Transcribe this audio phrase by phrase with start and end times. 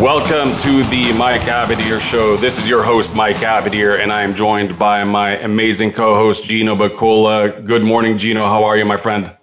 [0.00, 2.36] Welcome to the Mike Abadir Show.
[2.36, 6.44] This is your host, Mike Abadir, and I am joined by my amazing co host,
[6.44, 7.62] Gino Buccola.
[7.62, 8.44] Good morning, Gino.
[8.44, 9.34] How are you, my friend?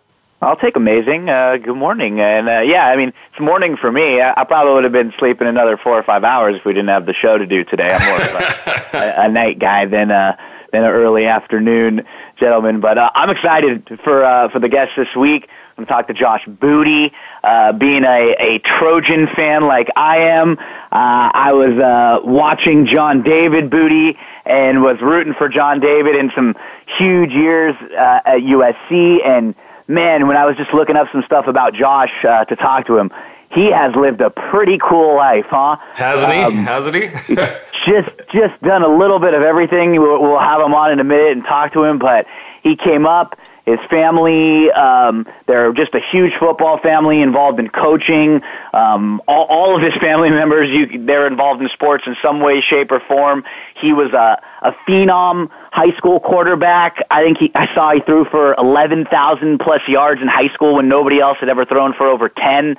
[0.44, 1.28] I'll take amazing.
[1.28, 2.22] Uh, good morning.
[2.22, 4.22] And uh, yeah, I mean, it's morning for me.
[4.22, 6.90] I, I, probably would have been sleeping another four or five hours if we didn't
[6.90, 7.90] have the show to do today.
[7.92, 10.38] I'm more of a, a, a night guy than, uh,
[10.72, 12.06] than an early afternoon
[12.38, 12.80] gentleman.
[12.80, 15.50] But uh, I'm excited for, uh, for the guests this week.
[15.76, 17.12] I'm going to talk to Josh Booty.
[17.44, 23.24] Uh, being a, a Trojan fan like I am, uh, I was uh, watching John
[23.24, 24.16] David Booty
[24.46, 26.56] and was rooting for John David in some
[26.98, 29.26] huge years uh, at USC.
[29.26, 29.56] And
[29.88, 32.98] man, when I was just looking up some stuff about Josh uh, to talk to
[33.00, 33.12] him,
[33.50, 35.78] he has lived a pretty cool life, huh?
[35.96, 36.40] Hasn't he?
[36.40, 37.08] Um, Hasn't he?
[37.86, 40.00] just just done a little bit of everything.
[40.00, 42.28] We'll, we'll have him on in a minute and talk to him, but
[42.62, 48.42] he came up his family, um, they're just a huge football family involved in coaching.
[48.74, 52.60] Um, all, all of his family members, you, they're involved in sports in some way,
[52.60, 53.46] shape, or form.
[53.76, 57.06] He was a, a phenom high school quarterback.
[57.10, 60.90] I think he, I saw he threw for 11,000 plus yards in high school when
[60.90, 62.76] nobody else had ever thrown for over 10.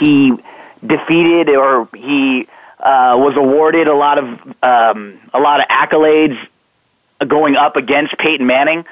[0.00, 0.36] He
[0.84, 2.48] defeated or he
[2.80, 4.24] uh, was awarded a lot of
[4.62, 6.36] um, a lot of accolades
[7.26, 8.84] going up against Peyton Manning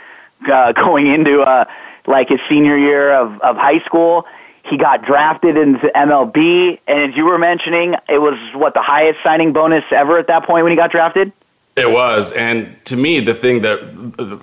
[0.49, 1.65] uh, going into uh,
[2.07, 4.27] like his senior year of, of high school.
[4.65, 9.19] He got drafted into MLB, and as you were mentioning, it was what the highest
[9.25, 11.33] signing bonus ever at that point when he got drafted.
[11.75, 13.81] It was, and to me, the thing that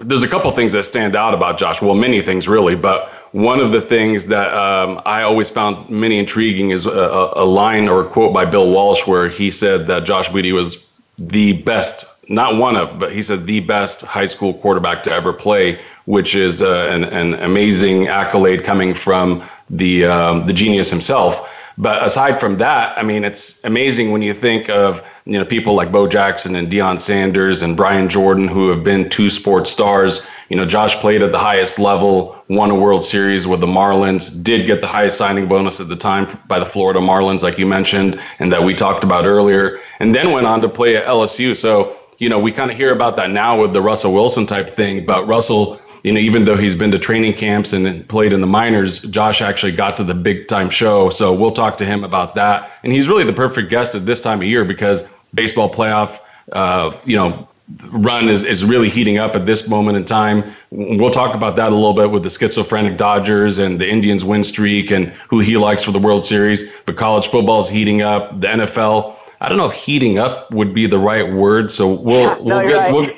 [0.02, 1.80] there's a couple things that stand out about Josh.
[1.82, 6.18] Well, many things really, but one of the things that um, I always found many
[6.18, 10.06] intriguing is a, a, line or a quote by Bill Walsh where he said that
[10.06, 10.84] Josh Booty was
[11.20, 15.34] the best not one of, but he said the best high school quarterback to ever
[15.34, 21.56] play, which is uh, an, an amazing accolade coming from the um, the genius himself.
[21.78, 25.76] But aside from that, I mean, it's amazing when you think of you know people
[25.76, 30.26] like Bo Jackson and Deion Sanders and Brian Jordan who have been two sports stars.
[30.50, 34.44] You know, Josh played at the highest level, won a World Series with the Marlins,
[34.44, 37.68] did get the highest signing bonus at the time by the Florida Marlins, like you
[37.68, 41.56] mentioned, and that we talked about earlier, and then went on to play at LSU.
[41.56, 44.70] So you know, we kind of hear about that now with the Russell Wilson type
[44.70, 48.42] thing, but Russell, you know, even though he's been to training camps and played in
[48.42, 51.10] the minors, Josh actually got to the big time show.
[51.10, 52.72] So we'll talk to him about that.
[52.84, 56.20] And he's really the perfect guest at this time of year because baseball playoff,
[56.52, 57.48] uh, you know,
[57.92, 60.44] run is, is really heating up at this moment in time.
[60.72, 64.44] We'll talk about that a little bit with the schizophrenic Dodgers and the Indians win
[64.44, 66.74] streak and who he likes for the World Series.
[66.86, 68.40] But college football is heating up.
[68.40, 71.72] The NFL I don't know if heating up would be the right word.
[71.72, 72.94] So we'll yeah, we'll, get, right.
[72.94, 73.10] we'll,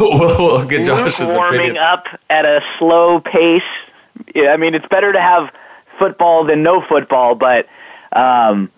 [0.00, 1.76] we'll, we'll get Josh's warming opinion.
[1.78, 3.62] up at a slow pace.
[4.34, 5.52] Yeah, I mean, it's better to have
[5.98, 7.68] football than no football, but
[8.12, 8.70] um,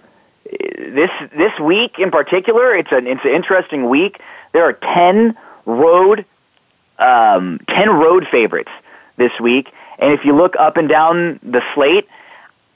[0.45, 4.21] this this week in particular, it's an it's an interesting week.
[4.53, 6.27] There are ten road
[6.99, 8.71] um, ten road favorites
[9.17, 12.07] this week, and if you look up and down the slate,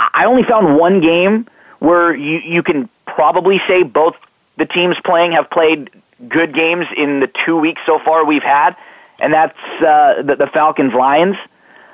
[0.01, 1.47] I only found one game
[1.81, 4.15] where you you can probably say both
[4.59, 5.91] the teams playing have played
[6.29, 8.77] good games in the two weeks so far we've had,
[9.19, 11.37] and that's uh, the, the Falcons Lions.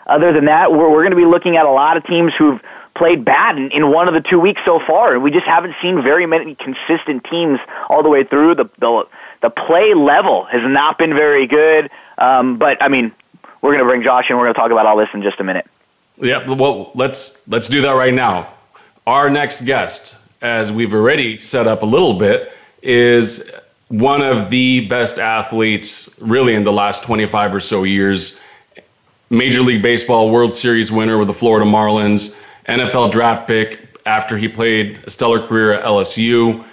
[0.05, 2.61] Other than that, we're, we're going to be looking at a lot of teams who've
[2.97, 5.77] played bad in, in one of the two weeks so far, and we just haven't
[5.81, 8.57] seen very many consistent teams all the way through.
[8.57, 9.07] The the,
[9.43, 11.89] the play level has not been very good,
[12.19, 13.13] um, but I mean,
[13.61, 14.37] we're going to bring Josh in.
[14.37, 15.67] We're going to talk about all this in just a minute.
[16.21, 18.53] Yeah, well, let's let's do that right now.
[19.07, 22.53] Our next guest as we've already set up a little bit,
[22.83, 23.51] is
[23.89, 28.41] one of the best athletes really in the last 25 or so years.
[29.31, 34.49] Major League Baseball World Series winner with the Florida Marlins, NFL draft pick after he
[34.49, 36.65] played a stellar career at LSU.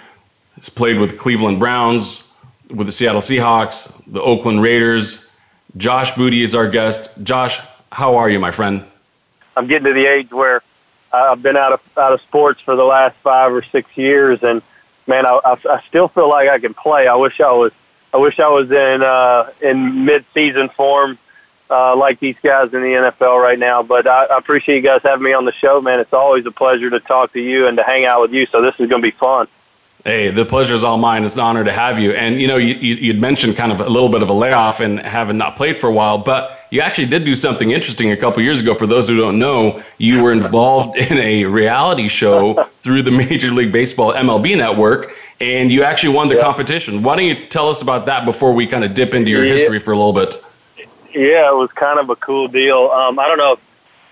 [0.56, 2.26] He's played with the Cleveland Browns,
[2.70, 5.30] with the Seattle Seahawks, the Oakland Raiders.
[5.76, 7.10] Josh Booty is our guest.
[7.22, 7.60] Josh,
[7.92, 8.84] how are you, my friend?
[9.56, 10.62] I'm getting to the age where
[11.12, 14.62] I've been out of out of sports for the last five or six years, and
[15.06, 17.06] man, I, I, I still feel like I can play.
[17.06, 17.72] I wish I was.
[18.12, 21.18] I wish I was in uh, in mid season form
[21.70, 23.82] uh, like these guys in the NFL right now.
[23.82, 26.00] But I, I appreciate you guys having me on the show, man.
[26.00, 28.46] It's always a pleasure to talk to you and to hang out with you.
[28.46, 29.46] So this is going to be fun.
[30.04, 31.24] Hey, the pleasure is all mine.
[31.24, 32.12] It's an honor to have you.
[32.12, 34.80] And you know, you, you would mentioned kind of a little bit of a layoff
[34.80, 38.16] and having not played for a while, but you actually did do something interesting a
[38.16, 38.74] couple years ago.
[38.74, 43.50] For those who don't know, you were involved in a reality show through the Major
[43.50, 46.42] League Baseball MLB network, and you actually won the yeah.
[46.42, 47.02] competition.
[47.02, 49.52] Why don't you tell us about that before we kind of dip into your yeah.
[49.52, 50.36] history for a little bit?
[51.12, 52.86] Yeah, it was kind of a cool deal.
[52.86, 53.69] Um, I don't know if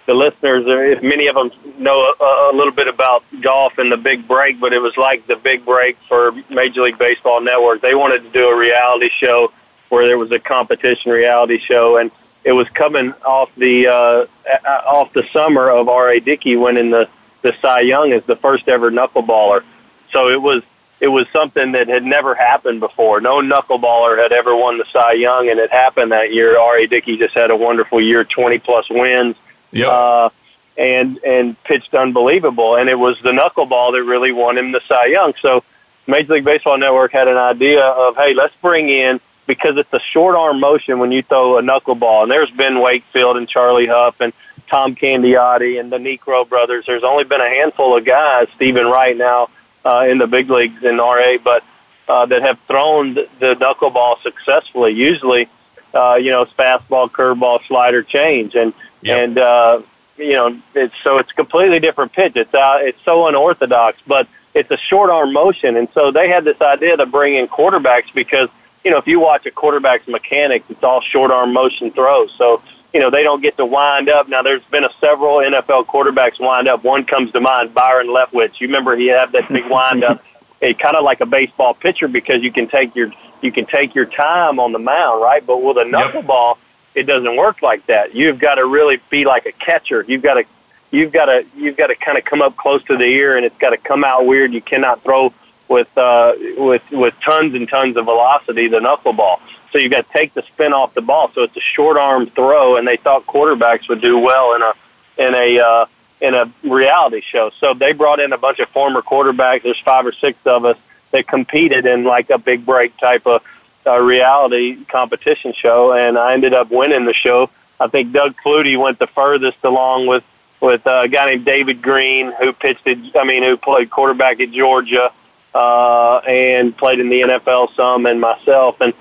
[0.08, 3.96] the listeners, if many of them know a, a little bit about golf and the
[3.98, 7.82] big break, but it was like the big break for Major League Baseball Network.
[7.82, 9.52] They wanted to do a reality show
[9.90, 12.10] where there was a competition reality show, and
[12.42, 14.26] it was coming off the uh,
[14.66, 16.20] off the summer of R.A.
[16.20, 17.06] Dickey winning the
[17.42, 19.62] the Cy Young as the first ever knuckleballer.
[20.10, 20.62] So it was
[21.00, 23.20] it was something that had never happened before.
[23.20, 26.58] No knuckleballer had ever won the Cy Young, and it happened that year.
[26.58, 26.86] R.A.
[26.86, 29.36] Dickey just had a wonderful year, 20 plus wins
[29.72, 29.88] Yep.
[29.88, 30.30] Uh,
[30.76, 32.76] and and pitched unbelievable.
[32.76, 35.34] And it was the knuckleball that really won him the Cy Young.
[35.40, 35.64] So
[36.06, 39.98] Major League Baseball Network had an idea of, hey, let's bring in because it's a
[39.98, 42.22] short arm motion when you throw a knuckleball.
[42.22, 44.32] And there's Ben Wakefield and Charlie Hough and
[44.68, 46.86] Tom Candiotti and the Niekro brothers.
[46.86, 49.48] There's only been a handful of guys, Steven Wright now
[49.84, 51.64] uh, in the big leagues in RA, but
[52.08, 54.92] uh, that have thrown the, the knuckleball successfully.
[54.92, 55.48] Usually,
[55.94, 58.72] uh, you know, it's fastball, curveball, slider, change, and
[59.02, 59.28] Yep.
[59.28, 59.82] And uh,
[60.18, 62.36] you know, it's so it's a completely different pitch.
[62.36, 66.44] It's uh, it's so unorthodox, but it's a short arm motion, and so they had
[66.44, 68.48] this idea to bring in quarterbacks because
[68.84, 72.32] you know if you watch a quarterback's mechanics, it's all short arm motion throws.
[72.34, 72.62] So
[72.92, 74.28] you know they don't get to wind up.
[74.28, 76.82] Now there's been a several NFL quarterbacks wind up.
[76.82, 78.60] One comes to mind, Byron Leftwich.
[78.60, 80.22] You remember he had that big wind up.
[80.60, 83.12] It kind of like a baseball pitcher because you can take your
[83.42, 85.46] you can take your time on the mound, right?
[85.46, 86.56] But with a knuckleball.
[86.56, 86.64] Yep
[86.98, 88.14] it doesn't work like that.
[88.14, 90.04] You've got to really be like a catcher.
[90.06, 90.44] You've got to
[90.90, 93.46] you've got to you've got to kind of come up close to the ear, and
[93.46, 94.52] it's got to come out weird.
[94.52, 95.32] You cannot throw
[95.68, 99.40] with uh, with with tons and tons of velocity the knuckleball.
[99.70, 101.30] So you've got to take the spin off the ball.
[101.32, 104.72] So it's a short arm throw, and they thought quarterbacks would do well in a
[105.18, 105.86] in a uh,
[106.20, 107.50] in a reality show.
[107.60, 109.62] So they brought in a bunch of former quarterbacks.
[109.62, 110.78] There's five or six of us
[111.12, 113.42] that competed in like a big break type of
[113.86, 117.50] a reality competition show, and I ended up winning the show.
[117.80, 120.24] I think Doug Flutie went the furthest along with
[120.60, 123.16] with a guy named David Greene who pitched it.
[123.16, 125.12] I mean, who played quarterback at Georgia
[125.54, 128.92] uh, and played in the NFL some, and myself, and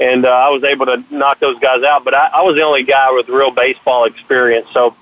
[0.00, 2.04] and uh, I was able to knock those guys out.
[2.04, 4.96] But I, I was the only guy with real baseball experience, so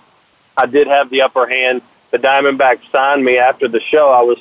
[0.56, 1.82] I did have the upper hand.
[2.10, 4.10] The Diamondbacks signed me after the show.
[4.10, 4.38] I was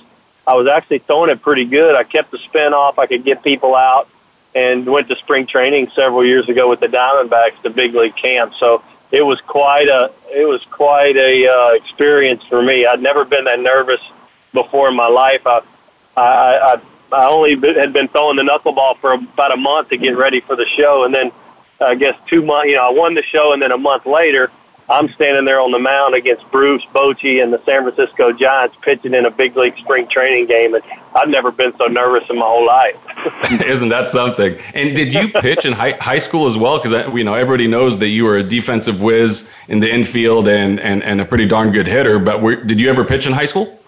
[0.47, 1.95] I was actually throwing it pretty good.
[1.95, 2.97] I kept the spin off.
[2.97, 4.09] I could get people out
[4.56, 8.54] and went to spring training several years ago with the Diamondbacks, the big league camp.
[8.56, 12.86] So it was quite a it was quite a uh, experience for me.
[12.86, 14.01] I'd never been that nervous
[14.54, 15.46] before in my life.
[15.46, 15.62] I
[16.16, 16.81] I I,
[17.12, 20.56] I only had been throwing the knuckleball for about a month to get ready for
[20.56, 21.31] the show, and then
[21.81, 22.69] I guess two months.
[22.69, 24.51] You know, I won the show, and then a month later,
[24.89, 29.13] I'm standing there on the mound against Bruce Bochy and the San Francisco Giants pitching
[29.13, 30.83] in a big league spring training game, and
[31.13, 32.97] I've never been so nervous in my whole life.
[33.68, 34.57] Isn't that something?
[34.74, 36.81] And did you pitch in high, high school as well?
[36.81, 40.80] Because you know everybody knows that you were a defensive whiz in the infield and
[40.80, 42.18] and, and a pretty darn good hitter.
[42.18, 43.80] But were, did you ever pitch in high school?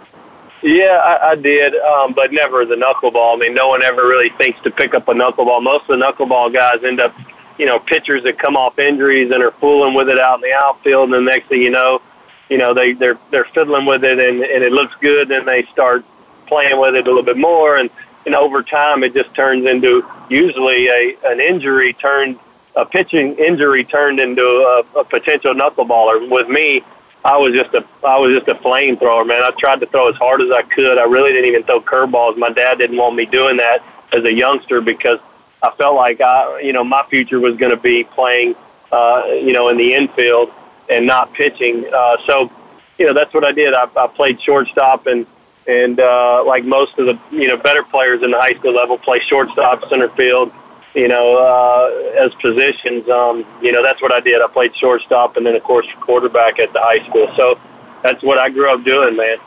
[0.62, 3.36] Yeah, I, I did, um, but never the knuckleball.
[3.36, 5.63] I mean, no one ever really thinks to pick up a knuckleball.
[5.63, 7.15] Most of the knuckleball guys end up
[7.62, 10.53] you know, pitchers that come off injuries and are fooling with it out in the
[10.63, 12.01] outfield, and the next thing you know,
[12.50, 15.62] you know, they they're they're fiddling with it and and it looks good, and they
[15.65, 16.03] start
[16.48, 17.91] playing with it a little bit more, and
[18.25, 22.39] and over time it just turns into usually a an injury turned
[22.75, 26.32] a pitching injury turned into a, a potential knuckleballer.
[26.32, 26.82] With me,
[27.24, 29.44] I was just a I was just a flamethrower, man.
[29.44, 30.98] I tried to throw as hard as I could.
[30.98, 32.38] I really didn't even throw curveballs.
[32.38, 35.20] My dad didn't want me doing that as a youngster because
[35.63, 38.56] I felt like I, you know, my future was going to be playing,
[38.91, 40.51] uh, you know, in the infield
[40.89, 41.86] and not pitching.
[41.94, 42.51] Uh, so,
[42.98, 43.74] you know, that's what I did.
[43.74, 45.25] I, I played shortstop and
[45.68, 48.98] and uh, like most of the you know better players in the high school level,
[48.98, 50.51] play shortstop, center field,
[50.96, 53.08] you know, uh, as positions.
[53.08, 54.41] Um, you know, that's what I did.
[54.41, 57.32] I played shortstop and then of course quarterback at the high school.
[57.36, 57.60] So
[58.01, 59.38] that's what I grew up doing, man.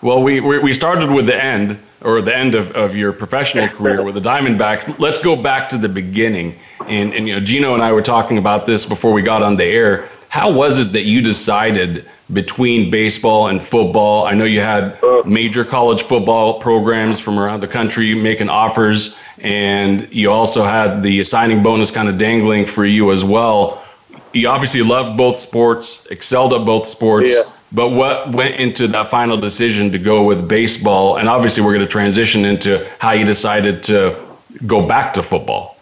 [0.00, 4.02] Well, we we started with the end or the end of, of your professional career
[4.02, 4.98] with the Diamondbacks.
[4.98, 6.58] Let's go back to the beginning.
[6.86, 9.56] And, and you know, Gino and I were talking about this before we got on
[9.56, 10.08] the air.
[10.28, 14.24] How was it that you decided between baseball and football?
[14.24, 15.22] I know you had uh.
[15.26, 21.22] major college football programs from around the country making offers, and you also had the
[21.24, 23.84] signing bonus kind of dangling for you as well.
[24.32, 27.34] You obviously loved both sports, excelled at both sports.
[27.34, 27.42] Yeah.
[27.74, 31.16] But what went into that final decision to go with baseball?
[31.16, 34.18] And obviously, we're going to transition into how you decided to
[34.66, 35.78] go back to football.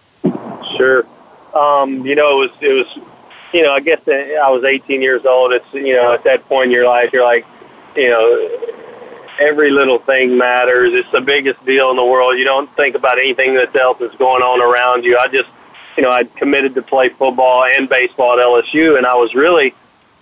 [0.77, 1.05] Sure.
[1.55, 3.05] Um, you know, it was it was,
[3.53, 5.53] you know, I guess I was 18 years old.
[5.53, 7.45] It's you know, at that point in your life, you're like,
[7.97, 8.71] you know,
[9.41, 10.93] every little thing matters.
[10.95, 12.39] It's the biggest deal in the world.
[12.39, 15.19] You don't think about anything that else is going on around you.
[15.19, 15.49] I just,
[15.97, 19.75] you know, I'd committed to play football and baseball at LSU, and I was really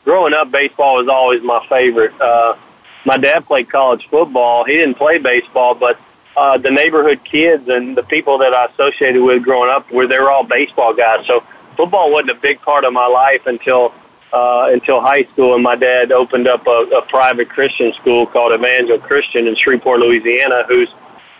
[0.09, 0.51] growing up.
[0.51, 2.19] Baseball was always my favorite.
[2.19, 2.57] Uh,
[3.05, 4.65] my dad played college football.
[4.65, 6.01] He didn't play baseball, but
[6.35, 10.19] uh, the neighborhood kids and the people that I associated with growing up were they
[10.19, 11.27] were all baseball guys.
[11.27, 11.41] So
[11.77, 13.93] football wasn't a big part of my life until
[14.33, 18.53] uh, until high school, and my dad opened up a, a private Christian school called
[18.53, 20.89] Evangel Christian in Shreveport, Louisiana, who's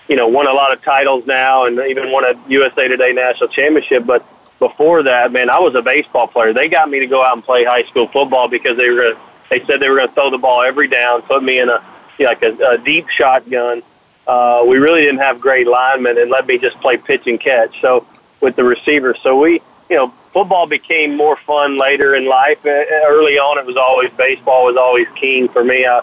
[0.09, 3.49] you know won a lot of titles now and even won a USA Today national
[3.49, 4.05] championship.
[4.05, 4.27] But
[4.59, 6.53] before that, man, I was a baseball player.
[6.53, 9.25] They got me to go out and play high school football because they were gonna,
[9.51, 11.83] they said they were going to throw the ball every down, put me in a
[12.19, 13.83] like a, a deep shotgun.
[14.27, 17.81] Uh, we really didn't have great linemen and let me just play pitch and catch.
[17.81, 18.07] So
[18.41, 22.65] with the receivers, so we you know football became more fun later in life.
[22.67, 25.87] Early on, it was always baseball was always king for me.
[25.87, 26.01] I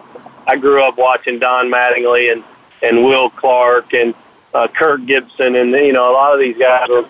[0.48, 2.44] I grew up watching Don Mattingly and
[2.82, 4.16] and Will Clark and
[4.56, 7.06] uh, Kirk Gibson and you know a lot of these guys were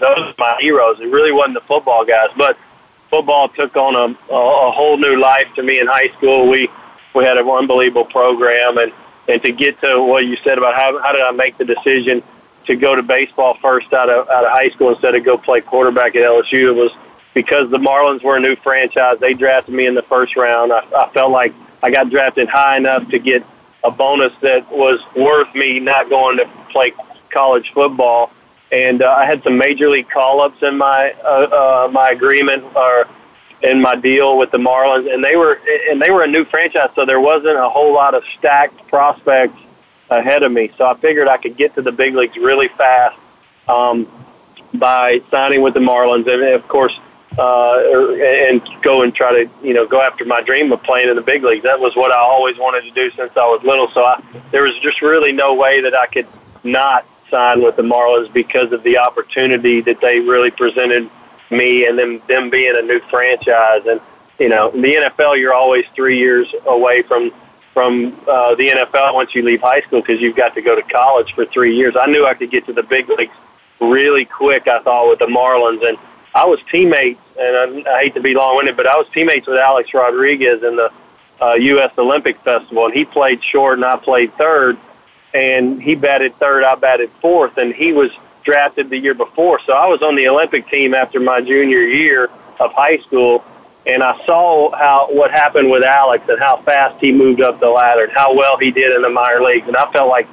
[0.00, 0.98] those are my heroes.
[1.00, 2.56] It really wasn't the football guys, but
[3.10, 6.48] football took on a, a, whole new life to me in high school.
[6.48, 6.70] We
[7.14, 8.92] we had an unbelievable program and
[9.28, 12.22] and to get to what you said about how how did I make the decision
[12.66, 15.60] to go to baseball first out of out of high school instead of go play
[15.60, 16.70] quarterback at LSU.
[16.70, 16.92] It was
[17.34, 19.18] because the Marlins were a new franchise.
[19.18, 20.72] They drafted me in the first round.
[20.72, 21.52] I, I felt like
[21.82, 23.44] I got drafted high enough to get
[23.84, 26.92] a bonus that was worth me not going to play
[27.30, 28.30] college football.
[28.70, 32.64] And uh, I had some major league call ups in my uh, uh, my agreement
[32.76, 33.08] or
[33.62, 35.58] in my deal with the Marlins, and they were
[35.90, 39.58] and they were a new franchise, so there wasn't a whole lot of stacked prospects
[40.10, 40.70] ahead of me.
[40.76, 43.18] So I figured I could get to the big leagues really fast
[43.68, 44.06] um,
[44.74, 46.98] by signing with the Marlins, and of course,
[47.38, 51.16] uh, and go and try to you know go after my dream of playing in
[51.16, 51.62] the big leagues.
[51.62, 53.88] That was what I always wanted to do since I was little.
[53.90, 56.26] So I, there was just really no way that I could
[56.64, 61.08] not sign with the Marlins because of the opportunity that they really presented
[61.50, 63.86] me, and them them being a new franchise.
[63.86, 64.00] And
[64.40, 67.32] you know, in the NFL, you're always three years away from
[67.72, 70.82] from uh, the NFL once you leave high school because you've got to go to
[70.82, 71.94] college for three years.
[72.00, 73.36] I knew I could get to the big leagues
[73.80, 74.66] really quick.
[74.66, 75.96] I thought with the Marlins, and
[76.38, 79.58] I was teammates, and I, I hate to be long-winded, but I was teammates with
[79.58, 80.92] Alex Rodriguez in the
[81.42, 81.90] uh, U.S.
[81.98, 84.78] Olympic Festival, and he played short and I played third,
[85.34, 88.12] and he batted third, I batted fourth, and he was
[88.44, 92.30] drafted the year before, so I was on the Olympic team after my junior year
[92.60, 93.44] of high school
[93.86, 97.70] and I saw how what happened with Alex and how fast he moved up the
[97.70, 99.66] ladder and how well he did in the minor leagues.
[99.66, 100.28] And I felt like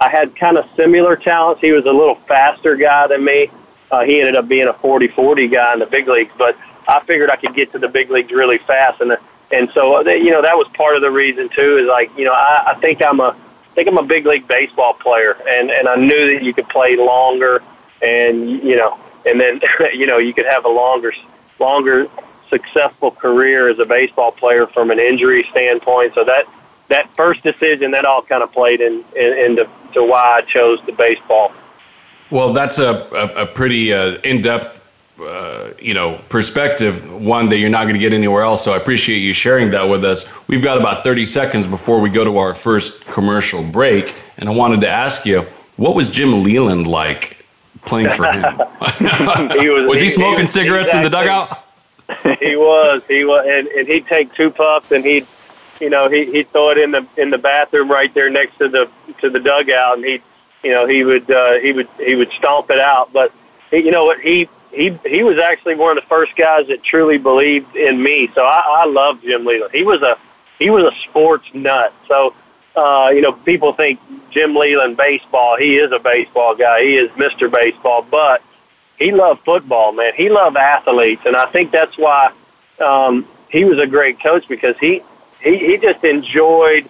[0.00, 1.60] I had kind of similar talents.
[1.60, 3.50] He was a little faster guy than me.
[3.90, 6.56] Uh, he ended up being a 40-40 guy in the big leagues, but
[6.88, 9.00] I figured I could get to the big leagues really fast.
[9.00, 9.16] And
[9.50, 11.78] and so uh, you know that was part of the reason too.
[11.78, 14.48] Is like you know I, I think I'm a I think I'm a big league
[14.48, 17.62] baseball player, and and I knew that you could play longer,
[18.02, 19.60] and you know, and then
[19.94, 21.12] you know you could have a longer
[21.58, 22.08] longer
[22.48, 26.14] successful career as a baseball player from an injury standpoint.
[26.14, 26.46] So that
[26.88, 30.80] that first decision, that all kind of played in, in into to why I chose
[30.86, 31.52] the baseball.
[32.30, 34.74] Well, that's a a, a pretty uh, in depth.
[35.18, 38.62] Uh, you know, perspective, one that you're not going to get anywhere else.
[38.62, 40.46] So I appreciate you sharing that with us.
[40.46, 44.14] We've got about 30 seconds before we go to our first commercial break.
[44.36, 47.46] And I wanted to ask you, what was Jim Leyland like
[47.86, 48.42] playing for him?
[49.58, 50.98] he was, was he, he smoking he cigarettes exactly.
[50.98, 51.64] in the dugout?
[52.40, 53.02] he was.
[53.08, 55.26] He was, and, and he'd take two puffs, and he'd,
[55.80, 58.68] you know, he he'd throw it in the in the bathroom right there next to
[58.68, 58.90] the
[59.20, 60.20] to the dugout, and he,
[60.62, 63.12] you know, he would uh, he would he would stomp it out.
[63.12, 63.32] But
[63.70, 66.82] he, you know what he he he was actually one of the first guys that
[66.82, 68.28] truly believed in me.
[68.34, 69.72] So I, I love Jim Leyland.
[69.72, 70.18] He was a
[70.58, 71.92] he was a sports nut.
[72.08, 72.34] So
[72.76, 75.56] uh, you know, people think Jim Leyland baseball.
[75.56, 76.82] He is a baseball guy.
[76.82, 77.50] He is Mr.
[77.50, 78.42] Baseball, but
[78.98, 80.12] he loved football, man.
[80.14, 82.32] He loved athletes, and I think that's why
[82.78, 85.02] um, he was a great coach because he
[85.40, 86.88] he he just enjoyed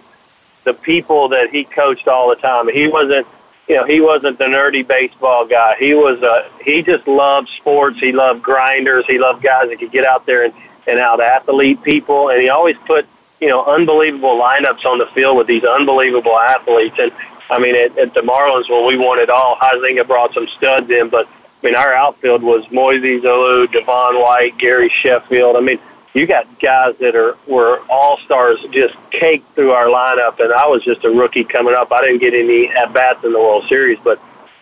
[0.65, 2.67] the people that he coached all the time.
[2.67, 3.27] He wasn't
[3.67, 5.75] you know he wasn't the nerdy baseball guy.
[5.77, 7.99] He was a he just loved sports.
[7.99, 9.05] He loved grinders.
[9.05, 10.53] He loved guys that could get out there and
[10.87, 13.05] and out athlete people, and he always put
[13.41, 16.95] you know unbelievable lineups on the field with these unbelievable athletes.
[16.97, 17.11] And
[17.49, 20.89] I mean, at, at the Marlins when we won it all, Huizenga brought some studs
[20.89, 25.55] in, but I mean, our outfield was Moises Alou, Devon White, Gary Sheffield.
[25.55, 25.79] I mean,
[26.17, 30.67] you got guys that are were all stars just caked through our lineup, and I
[30.67, 31.91] was just a rookie coming up.
[31.91, 34.19] I didn't get any at bats in the World Series, but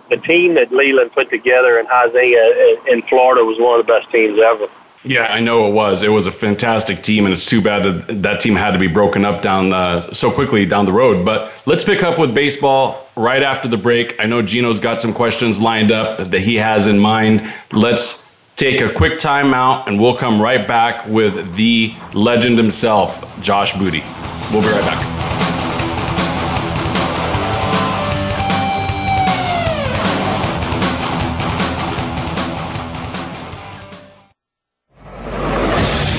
[0.10, 4.12] the team that Leyland put together in Huizenga in Florida was one of the best
[4.12, 4.68] teams ever.
[5.06, 6.02] Yeah, I know it was.
[6.02, 8.88] It was a fantastic team, and it's too bad that that team had to be
[8.88, 11.24] broken up down uh, so quickly down the road.
[11.24, 14.20] But let's pick up with baseball right after the break.
[14.20, 17.48] I know Gino's got some questions lined up that he has in mind.
[17.72, 18.25] Let's
[18.56, 24.04] take a quick timeout, and we'll come right back with the legend himself, Josh Booty.
[24.52, 25.12] We'll be right back.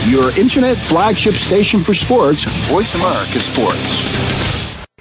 [0.09, 4.56] Your internet flagship station for sports, Voice America Sports.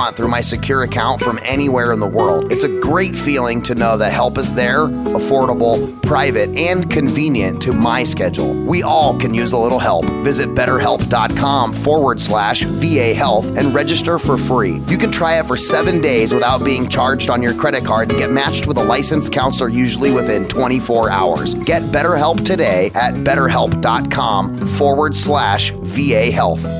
[0.00, 2.50] want through my secure account from anywhere in the world.
[2.50, 4.86] It's a great feeling to know that help is there,
[5.18, 8.54] affordable, private, and convenient to my schedule.
[8.64, 10.06] We all can use a little help.
[10.24, 14.76] Visit betterhelp.com forward slash VA health and register for free.
[14.86, 18.18] You can try it for seven days without being charged on your credit card and
[18.18, 21.52] get matched with a licensed counselor usually within 24 hours.
[21.52, 26.79] Get BetterHelp today at betterhelp.com forward slash VA health.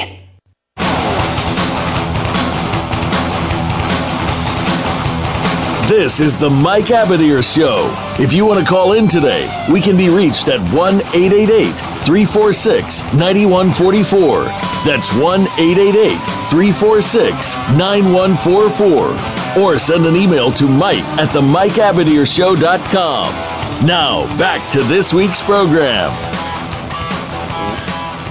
[5.91, 7.93] This is the Mike Abadir Show.
[8.17, 11.73] If you want to call in today, we can be reached at 1 888
[12.05, 14.45] 346 9144.
[14.85, 16.15] That's 1 888
[16.49, 19.61] 346 9144.
[19.61, 23.85] Or send an email to Mike at the MikeAbadirshow.com.
[23.85, 26.09] Now, back to this week's program.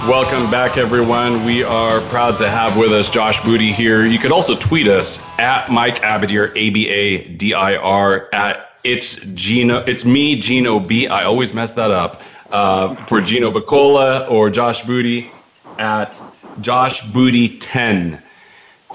[0.07, 1.45] Welcome back, everyone.
[1.45, 4.03] We are proud to have with us Josh Booty here.
[4.03, 8.79] You could also tweet us at Mike Abadir, A B A D I R, at
[8.83, 11.05] it's Gino, it's me, Gino B.
[11.05, 12.23] I always mess that up.
[12.49, 15.29] Uh, for Gino Buccola or Josh Booty
[15.77, 16.19] at
[16.61, 18.19] Josh Booty 10.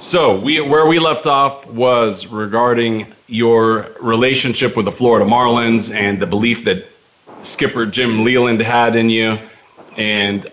[0.00, 6.18] So we where we left off was regarding your relationship with the Florida Marlins and
[6.18, 6.84] the belief that
[7.42, 9.38] skipper Jim Leyland had in you.
[9.96, 10.44] And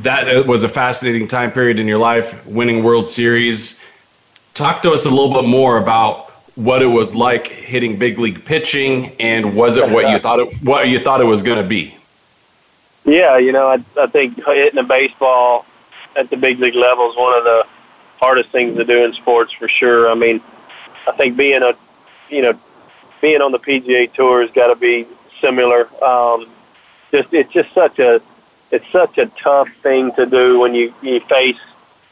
[0.00, 3.82] that was a fascinating time period in your life, winning World Series.
[4.54, 8.44] Talk to us a little bit more about what it was like hitting big league
[8.44, 11.68] pitching, and was it what you thought it what you thought it was going to
[11.68, 11.94] be?
[13.04, 15.64] Yeah, you know, I, I think hitting a baseball
[16.16, 17.66] at the big league level is one of the
[18.18, 20.10] hardest things to do in sports for sure.
[20.10, 20.40] I mean,
[21.06, 21.74] I think being a,
[22.30, 22.58] you know,
[23.20, 25.06] being on the PGA Tour has got to be
[25.40, 25.88] similar.
[26.02, 26.48] Um,
[27.12, 28.20] just it's just such a
[28.70, 31.58] it's such a tough thing to do when you you face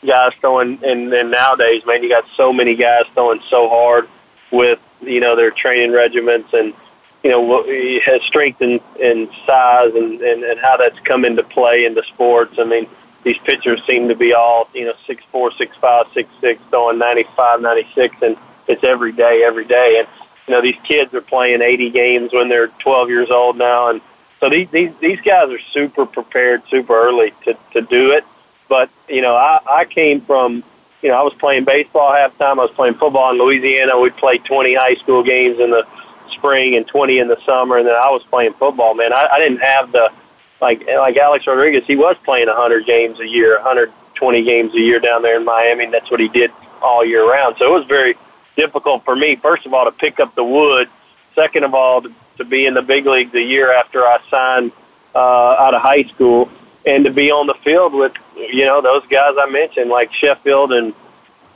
[0.07, 4.09] guys throwing and, and nowadays man you got so many guys throwing so hard
[4.51, 6.75] with you know their training regiments and
[7.23, 7.63] you know
[8.05, 12.59] has strength and, and size and, and and how that's come into play into sports.
[12.59, 12.87] I mean
[13.25, 16.99] these pitchers seem to be all you know six four six five six six throwing
[16.99, 18.37] ninety five ninety six and
[18.69, 19.99] it's every day every day.
[20.01, 20.09] And
[20.47, 24.01] you know these kids are playing eighty games when they're twelve years old now and
[24.45, 28.27] so these these these guys are super prepared, super early to to do it.
[28.69, 30.63] But you know, I I came from
[31.01, 32.61] you know I was playing baseball half time.
[32.61, 33.99] I was playing football in Louisiana.
[33.99, 35.87] We'd play 20 high school games in the
[36.31, 38.93] spring and 20 in the summer, and then I was playing football.
[38.93, 40.13] Man, I, I didn't have the
[40.61, 41.87] like like Alex Rodriguez.
[41.87, 45.85] He was playing 100 games a year, 120 games a year down there in Miami.
[45.85, 46.51] And that's what he did
[46.83, 47.57] all year round.
[47.57, 48.15] So it was very
[48.57, 49.37] difficult for me.
[49.37, 50.91] First of all, to pick up the wood.
[51.35, 54.73] Second of all, to, to be in the big leagues a year after I signed
[55.15, 56.51] uh, out of high school,
[56.87, 60.73] and to be on the field with you know those guys I mentioned like Sheffield
[60.73, 60.95] and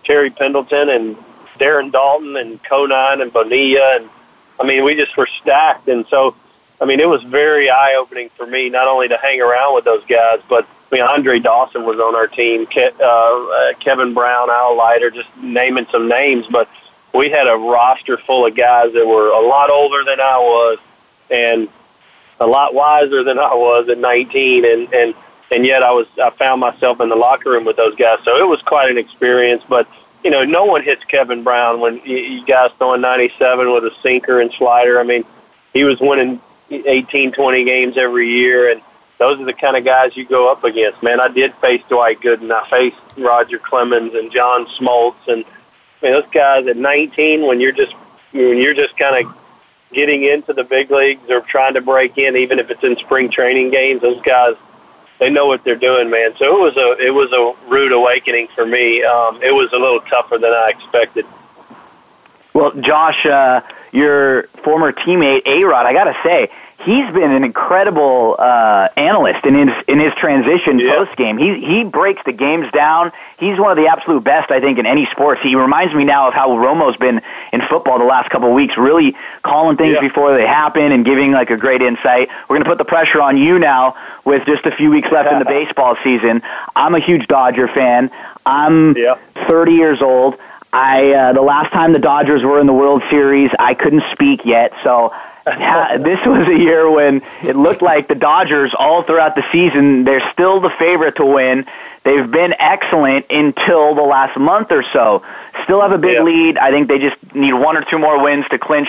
[0.04, 1.16] Terry Pendleton and
[1.58, 4.08] Darren Daulton and Conine and Bonilla and
[4.60, 5.88] I mean we just were stacked.
[5.88, 6.34] And so
[6.80, 9.84] I mean it was very eye opening for me not only to hang around with
[9.84, 14.50] those guys but I mean Andre Dawson was on our team Ke- uh, Kevin Brown
[14.50, 16.46] Al Leiter just naming some names.
[16.46, 16.68] But
[17.14, 20.78] we had a roster full of guys that were a lot older than I was
[21.30, 21.68] and
[22.40, 25.14] a lot wiser than I was at 19 and and
[25.50, 28.36] and yet I was I found myself in the locker room with those guys so
[28.36, 29.88] it was quite an experience but
[30.24, 34.40] you know, no one hits Kevin Brown when you, guys throwing 97 with a sinker
[34.40, 34.98] and slider.
[34.98, 35.24] I mean,
[35.72, 36.40] he was winning
[36.70, 38.82] 18, 20 games every year, and
[39.18, 41.02] those are the kind of guys you go up against.
[41.02, 42.50] Man, I did face Dwight Gooden.
[42.50, 45.44] I faced Roger Clemens and John Smoltz, and
[46.00, 47.92] I mean, those guys at 19, when you're just
[48.32, 49.34] when you're just kind of
[49.92, 53.30] getting into the big leagues or trying to break in, even if it's in spring
[53.30, 54.54] training games, those guys
[55.18, 56.36] they know what they're doing, man.
[56.36, 59.02] So it was a it was a rude awakening for me.
[59.02, 61.26] Um, it was a little tougher than I expected.
[62.54, 63.60] Well, Josh, uh,
[63.92, 66.50] your former teammate A Rod, I got to say,
[66.84, 70.94] he's been an incredible uh, analyst in his in his transition Yeah.
[70.94, 71.36] post game.
[71.38, 73.12] He he breaks the games down.
[73.38, 75.40] He's one of the absolute best, I think, in any sports.
[75.42, 77.20] He reminds me now of how Romo's been
[77.52, 80.00] in football the last couple of weeks, really calling things Yeah.
[80.00, 82.28] before they happen and giving like a great insight.
[82.48, 85.30] We're going to put the pressure on you now with just a few weeks left
[85.32, 86.42] in the baseball season.
[86.74, 88.10] I'm a huge Dodger fan.
[88.44, 89.14] I'm Yeah.
[89.46, 90.36] 30 years old.
[90.72, 94.44] I uh, the last time the Dodgers were in the World Series, I couldn't speak
[94.44, 95.14] yet, so
[95.46, 100.28] this was a year when it looked like the Dodgers all throughout the season they're
[100.32, 101.66] still the favorite to win.
[102.04, 105.22] They've been excellent until the last month or so.
[105.64, 106.22] Still have a big Yeah.
[106.22, 106.58] lead.
[106.58, 108.88] I think they just need one or two more wins to clinch.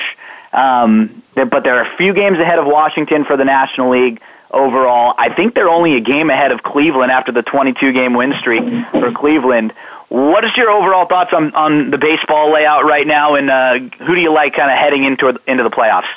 [0.54, 5.14] Um, but they're a few games ahead of Washington for the National League overall.
[5.18, 8.64] I think they're only a game ahead of Cleveland after the 22 game win streak
[8.92, 9.74] for Cleveland.
[10.10, 14.16] What is your overall thoughts on, on the baseball layout right now, and uh, who
[14.16, 16.08] do you like kind of heading into into the playoffs?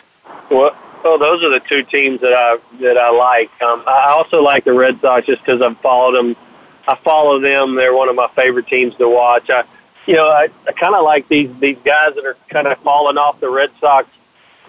[0.53, 3.51] Well, well, those are the two teams that I that I like.
[3.63, 6.37] Um, I also like the Red Sox just because I've followed them.
[6.87, 7.75] I follow them.
[7.75, 9.51] They're one of my favorite teams to watch.
[9.51, 9.65] I,
[10.07, 13.17] you know, I, I kind of like these these guys that are kind of falling
[13.17, 14.09] off the Red Sox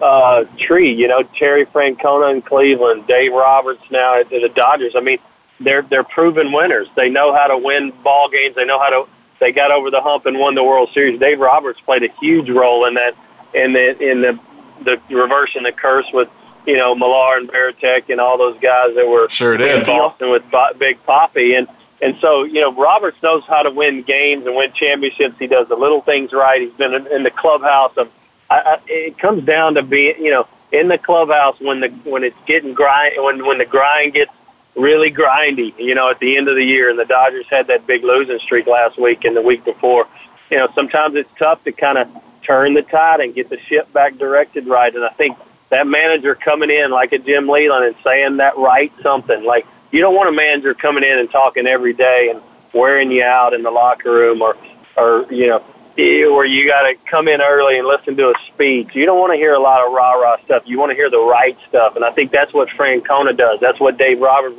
[0.00, 0.92] uh, tree.
[0.92, 4.96] You know, Terry Francona in Cleveland, Dave Roberts now at the Dodgers.
[4.96, 5.18] I mean,
[5.60, 6.88] they're they're proven winners.
[6.96, 8.56] They know how to win ball games.
[8.56, 9.08] They know how to.
[9.38, 11.20] They got over the hump and won the World Series.
[11.20, 13.14] Dave Roberts played a huge role in that
[13.52, 14.38] in the in the
[14.84, 16.28] the reversing the curse with
[16.66, 19.86] you know Millar and Varitek and all those guys that were Sure in did.
[19.86, 20.44] Boston with
[20.78, 21.68] Big Papi and
[22.02, 25.38] and so you know Roberts knows how to win games and win championships.
[25.38, 26.60] He does the little things right.
[26.60, 28.10] He's been in, in the clubhouse of.
[28.50, 32.24] I, I, it comes down to being you know in the clubhouse when the when
[32.24, 34.32] it's getting grind when when the grind gets
[34.74, 35.76] really grindy.
[35.78, 38.38] You know at the end of the year and the Dodgers had that big losing
[38.38, 40.06] streak last week and the week before.
[40.50, 42.08] You know sometimes it's tough to kind of
[42.44, 44.94] turn the tide and get the ship back directed right.
[44.94, 45.36] And I think
[45.70, 50.00] that manager coming in like a Jim Leyland and saying that right something like you
[50.00, 52.40] don't want a manager coming in and talking every day and
[52.72, 54.56] wearing you out in the locker room or
[54.96, 55.62] or you know
[55.96, 58.94] where you got to come in early and listen to a speech.
[58.94, 60.64] You don't want to hear a lot of rah rah stuff.
[60.66, 63.60] You want to hear the right stuff, and I think that's what Francona does.
[63.60, 64.56] That's what Dave Roberts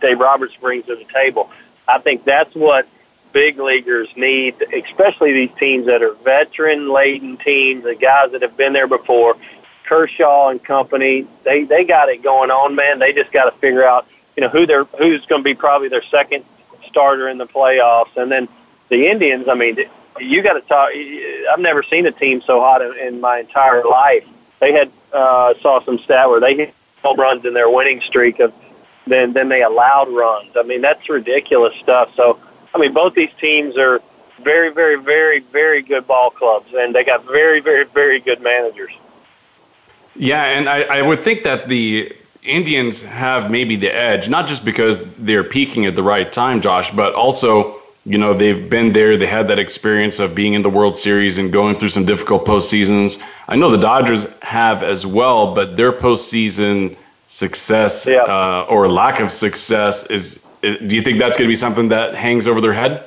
[0.00, 1.50] Dave Roberts brings to the table.
[1.88, 2.86] I think that's what
[3.32, 8.56] big leaguers need, especially these teams that are veteran laden teams, the guys that have
[8.56, 9.36] been there before.
[9.84, 12.98] Kershaw and company, they they got it going on, man.
[12.98, 15.88] They just got to figure out, you know, who they're who's going to be probably
[15.88, 16.44] their second
[16.86, 18.48] starter in the playoffs, and then
[18.88, 19.48] the Indians.
[19.48, 19.76] I mean,
[20.20, 20.90] you got to talk.
[21.52, 24.26] I've never seen a team so hot in, my entire life.
[24.60, 28.40] They had uh, saw some stat where they hit home runs in their winning streak
[28.40, 28.54] of
[29.06, 30.56] then then they allowed runs.
[30.56, 32.14] I mean, that's ridiculous stuff.
[32.14, 32.38] So,
[32.74, 34.00] I mean, both these teams are
[34.40, 38.92] very, very, very, very good ball clubs, and they got very, very, very good managers.
[40.16, 44.64] Yeah, and I, I would think that the Indians have maybe the edge, not just
[44.64, 49.16] because they're peaking at the right time, Josh, but also, you know, they've been there.
[49.16, 52.44] They had that experience of being in the World Series and going through some difficult
[52.44, 53.22] postseasons.
[53.48, 56.96] I know the Dodgers have as well, but their postseason
[57.28, 58.22] success Yeah.
[58.22, 60.46] uh, or lack of success is, is.
[60.62, 63.04] Do you think that's going to be something that hangs over their head?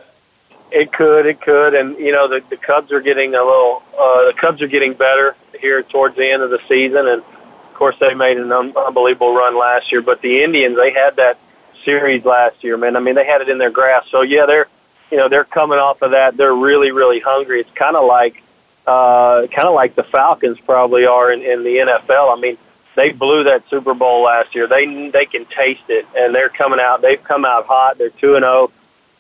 [0.76, 3.82] it could, it could, and you know the the Cubs are getting a little.
[3.98, 7.74] Uh, the Cubs are getting better here towards the end of the season, and of
[7.74, 10.02] course they made an un- unbelievable run last year.
[10.02, 11.38] But the Indians, they had that
[11.86, 12.98] series last year, man.
[12.98, 14.10] I mean, they had it in their grasp.
[14.10, 14.68] So yeah, they're
[15.12, 16.36] you know they're coming off of that.
[16.36, 17.62] They're really, really hungry.
[17.62, 18.44] It's kind of like
[18.86, 22.38] uh, kind of like the Falcons probably are in, in the NFL.
[22.38, 22.58] I mean,
[22.96, 24.68] they blew that Super Bowl last year.
[24.68, 27.02] They they can taste it, and they're coming out.
[27.02, 27.98] They've come out hot.
[27.98, 28.72] They're two and zero,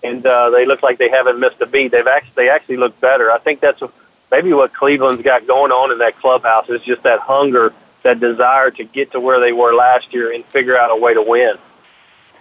[0.03, 1.91] and uh, they look like they haven't missed a beat.
[1.91, 3.31] They've actually they actually look better.
[3.31, 3.81] I think that's
[4.31, 8.71] maybe what Cleveland's got going on in that clubhouse is just that hunger, that desire
[8.71, 11.57] to get to where they were last year and figure out a way to win.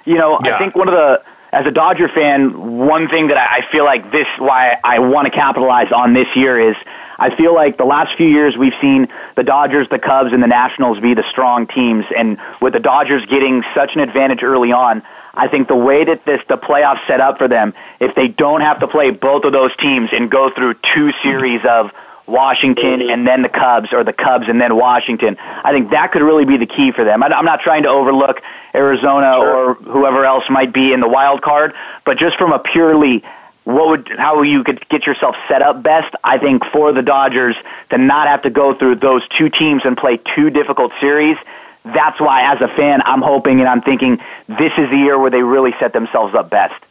[0.04, 0.54] You know, yeah.
[0.54, 4.10] I think one of the as a Dodger fan, one thing that I feel like
[4.10, 6.76] this why I want to capitalize on this year is
[7.18, 10.48] I feel like the last few years we've seen the Dodgers, the Cubs, and the
[10.48, 15.02] Nationals be the strong teams, and with the Dodgers getting such an advantage early on,
[15.34, 18.60] I think the way that this the playoffs set up for them, if they don't
[18.60, 21.92] have to play both of those teams and go through two series of
[22.26, 23.10] Washington mm-hmm.
[23.10, 25.36] and then the Cubs, or the Cubs and then Washington.
[25.38, 27.22] I think that could really be the key for them.
[27.22, 28.42] I'm not trying to overlook
[28.74, 29.70] Arizona sure.
[29.70, 31.74] or whoever else might be in the wild card,
[32.04, 33.24] but just from a purely
[33.64, 37.56] what would how you could get yourself set up best, I think for the Dodgers
[37.90, 41.38] to not have to go through those two teams and play two difficult series.
[41.84, 45.30] That's why, as a fan, I'm hoping and I'm thinking this is the year where
[45.30, 46.82] they really set themselves up best.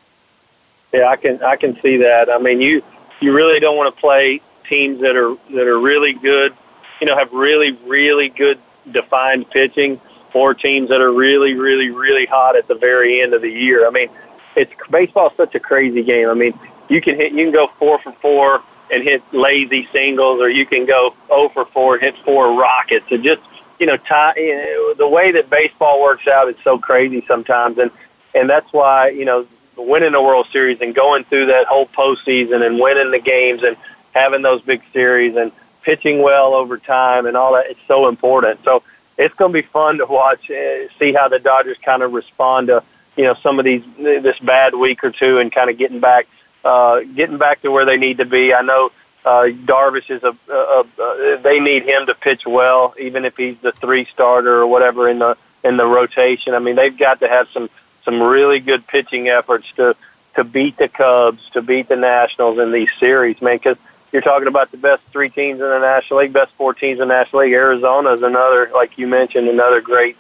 [0.94, 2.30] Yeah, I can I can see that.
[2.30, 2.84] I mean, you
[3.20, 6.54] you really don't want to play teams that are that are really good,
[7.00, 8.60] you know, have really really good
[8.92, 10.00] defined pitching,
[10.34, 13.88] or teams that are really really really hot at the very end of the year.
[13.88, 14.10] I mean,
[14.56, 16.30] it's baseball is such a crazy game.
[16.30, 16.58] I mean,
[16.90, 18.62] you can hit you can go four for four
[18.92, 23.06] and hit lazy singles, or you can go zero for four and hit four rockets.
[23.10, 23.42] It just
[23.80, 27.78] you know, tie, you know, the way that baseball works out is so crazy sometimes,
[27.78, 27.92] and
[28.34, 32.66] and that's why you know winning the World Series and going through that whole postseason
[32.66, 33.76] and winning the games and
[34.14, 37.66] having those big series and pitching well over time and all that.
[37.70, 38.64] It's so important.
[38.64, 38.84] So
[39.18, 42.68] it's going to be fun to watch, uh, see how the Dodgers kind of respond
[42.68, 42.84] to
[43.16, 46.28] you know some of these this bad week or two and kind of getting back
[46.64, 48.54] uh, getting back to where they need to be.
[48.54, 48.92] I know
[49.26, 53.60] uh, Darvish is a, a, a they need him to pitch well, even if he's
[53.60, 56.54] the three starter or whatever in the in the rotation.
[56.54, 57.70] I mean, they've got to have some
[58.04, 59.96] some really good pitching efforts to
[60.36, 63.58] to beat the Cubs, to beat the Nationals in these series, man.
[63.58, 63.78] Because
[64.12, 67.08] you're talking about the best three teams in the National League, best four teams in
[67.08, 67.54] the National League.
[67.54, 70.18] Arizona is another, like you mentioned, another great,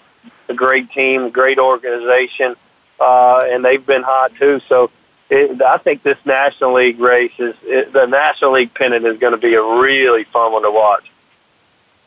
[0.50, 2.56] a great team, great organization,
[3.00, 4.60] uh, and they've been hot too.
[4.68, 4.92] So
[5.30, 9.34] it, I think this National League race is it, the National League pennant is going
[9.34, 11.10] to be a really fun one to watch.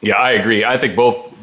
[0.03, 0.65] Yeah, I agree.
[0.65, 1.35] I think both,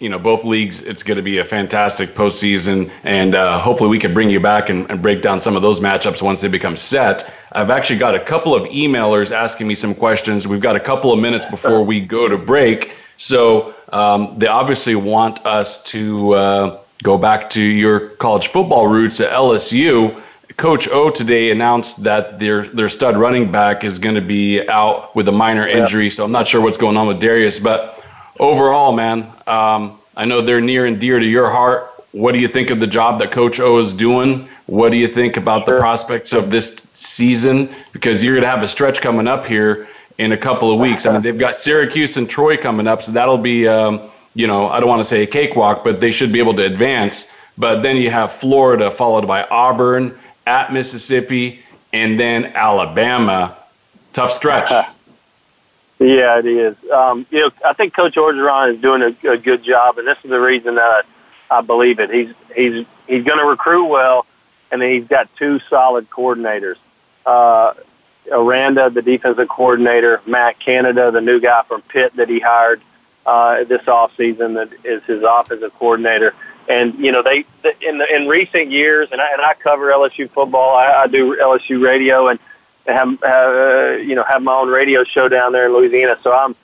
[0.00, 0.80] you know, both leagues.
[0.80, 4.70] It's going to be a fantastic postseason, and uh, hopefully we can bring you back
[4.70, 7.30] and, and, break down some of those matchups once they become set.
[7.52, 10.46] I've actually got a couple of emailers asking me some questions.
[10.46, 14.94] We've got a couple of minutes before we go to break, so um, they obviously
[14.94, 20.22] want us to uh, go back to your college football roots at LSU.
[20.56, 25.14] Coach O today announced that their their stud running back is going to be out
[25.14, 28.02] with a minor injury, so I'm not sure what's going on with Derrius, but
[28.38, 31.90] overall, man, um, I know they're near and dear to your heart.
[32.12, 34.48] What do you think of the job that Coach O is doing?
[34.66, 35.74] What do you think about sure.
[35.74, 37.68] the prospects of this season?
[37.92, 41.04] Because you're going to have a stretch coming up here in a couple of weeks.
[41.04, 44.00] I mean, they've got Syracuse and Troy coming up, so that'll be, um,
[44.36, 46.64] you know, I don't want to say a cakewalk, but they should be able to
[46.64, 47.36] advance.
[47.56, 51.60] But then you have Florida, followed by Auburn, at Mississippi,
[51.92, 53.56] and then Alabama.
[54.12, 54.70] Tough stretch.
[55.98, 56.76] Yeah, it is.
[56.90, 60.18] Um, you know, I think Coach Orgeron is doing a, a good job, and this
[60.22, 61.06] is the reason that
[61.50, 62.10] I, I believe it.
[62.10, 64.26] He's he's he's going to recruit well,
[64.70, 66.76] and he's got two solid coordinators.
[67.24, 67.72] Uh,
[68.30, 72.82] Aranda, the defensive coordinator, Matt Canada, the new guy from Pitt that he hired
[73.26, 76.34] uh, this offseason that is his offensive coordinator.
[76.68, 77.44] And you know they
[77.80, 80.76] in the, in recent years, and I, and I cover LSU football.
[80.76, 82.40] I, I do LSU radio, and
[82.86, 86.18] have, have uh, you know have my own radio show down there in Louisiana.
[86.22, 86.56] So I'm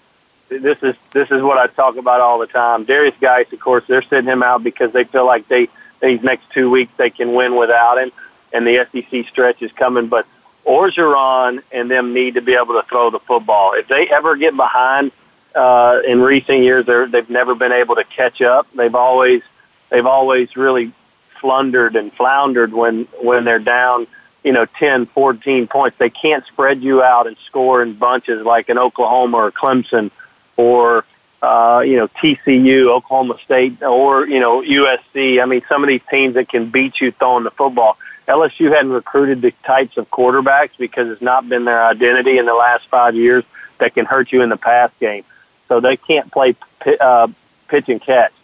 [0.48, 2.84] this is this is what I talk about all the time.
[2.84, 5.68] Derrius Guice, of course, they're sitting him out because they feel like they
[6.00, 8.10] these next two weeks they can win without him,
[8.52, 10.08] and the SEC stretch is coming.
[10.08, 10.26] But
[10.66, 13.74] Orgeron and them need to be able to throw the football.
[13.74, 15.12] If they ever get behind
[15.54, 18.66] uh, in recent years, they've never been able to catch up.
[18.74, 19.42] They've always
[19.90, 20.92] they've always really
[21.40, 24.06] flundered and floundered when when they're down
[24.44, 25.98] you know, 10, 14 points.
[25.98, 30.10] They can't spread you out and score in bunches like in Oklahoma or Clemson
[30.56, 31.04] or,
[31.40, 35.40] uh, you know, TCU, Oklahoma State, or, you know, USC.
[35.40, 37.96] I mean, some of these teams that can beat you throwing the football.
[38.28, 42.54] LSU hadn't recruited the types of quarterbacks because it's not been their identity in the
[42.54, 43.44] last five years
[43.78, 45.24] that can hurt you in the pass game.
[45.72, 46.54] So they can't play
[47.00, 47.28] uh,
[47.66, 48.34] pitch and catch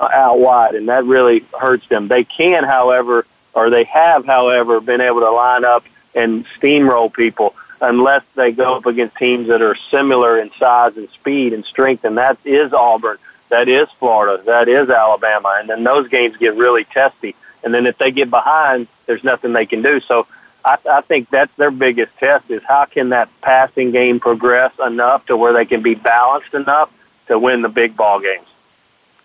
[0.00, 2.08] uh, out wide, and that really hurts them.
[2.08, 7.54] They can, however, or they have, however, been able to line up and steamroll people
[7.82, 12.06] unless they go up against teams that are similar in size and speed and strength,
[12.06, 13.18] and that is Auburn,
[13.50, 17.34] that is Florida, that is Alabama, and then those games get really testy.
[17.62, 20.00] And then if they get behind, there's nothing they can do.
[20.00, 20.26] So
[20.64, 25.26] I, I think that's their biggest test is how can that passing game progress enough
[25.26, 26.90] to where they can be balanced enough
[27.28, 28.46] to win the big ball games.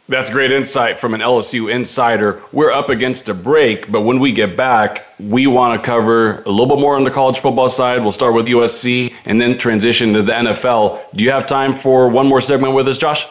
[0.09, 2.41] That's great insight from an LSU insider.
[2.51, 6.49] We're up against a break, but when we get back, we want to cover a
[6.49, 8.01] little bit more on the college football side.
[8.01, 10.99] We'll start with USC and then transition to the NFL.
[11.15, 13.25] Do you have time for one more segment with us, Josh?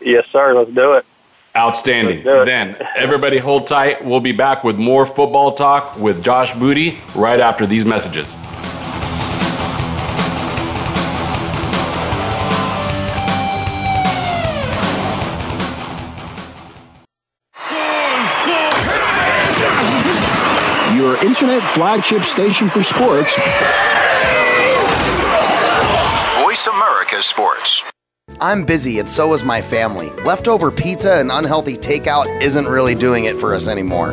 [0.00, 0.54] Yes, sir.
[0.54, 1.04] Let's do it.
[1.56, 2.22] Outstanding.
[2.22, 4.04] Then, everybody hold tight.
[4.04, 8.36] We'll be back with more football talk with Josh Booty right after these messages.
[20.94, 23.34] Your internet flagship station for sports.
[26.44, 27.89] Voice America Sports.
[28.42, 30.08] I'm busy and so is my family.
[30.24, 34.12] Leftover pizza and unhealthy takeout isn't really doing it for us anymore.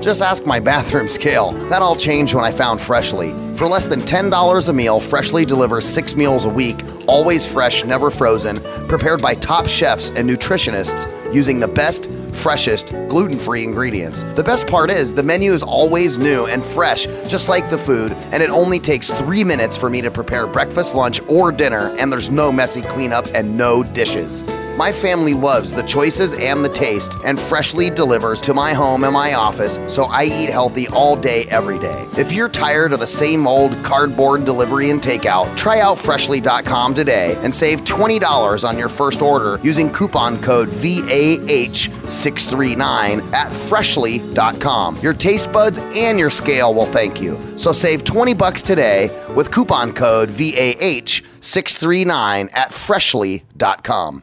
[0.00, 1.52] Just ask my bathroom scale.
[1.68, 3.32] That all changed when I found Freshly.
[3.56, 8.10] For less than $10 a meal, Freshly delivers six meals a week, always fresh, never
[8.10, 8.56] frozen,
[8.88, 14.22] prepared by top chefs and nutritionists using the best, freshest, gluten free ingredients.
[14.34, 18.12] The best part is the menu is always new and fresh, just like the food,
[18.32, 22.12] and it only takes three minutes for me to prepare breakfast, lunch, or dinner, and
[22.12, 24.42] there's no messy cleanup and no dishes.
[24.76, 29.12] My family loves the choices and the taste, and Freshly delivers to my home and
[29.14, 32.06] my office, so I eat healthy all day, every day.
[32.18, 37.38] If you're tired of the same old cardboard delivery and takeout, try out Freshly.com today
[37.42, 44.98] and save $20 on your first order using coupon code VAH639 at Freshly.com.
[45.00, 47.38] Your taste buds and your scale will thank you.
[47.56, 54.22] So save 20 bucks today with coupon code VAH639 at Freshly.com.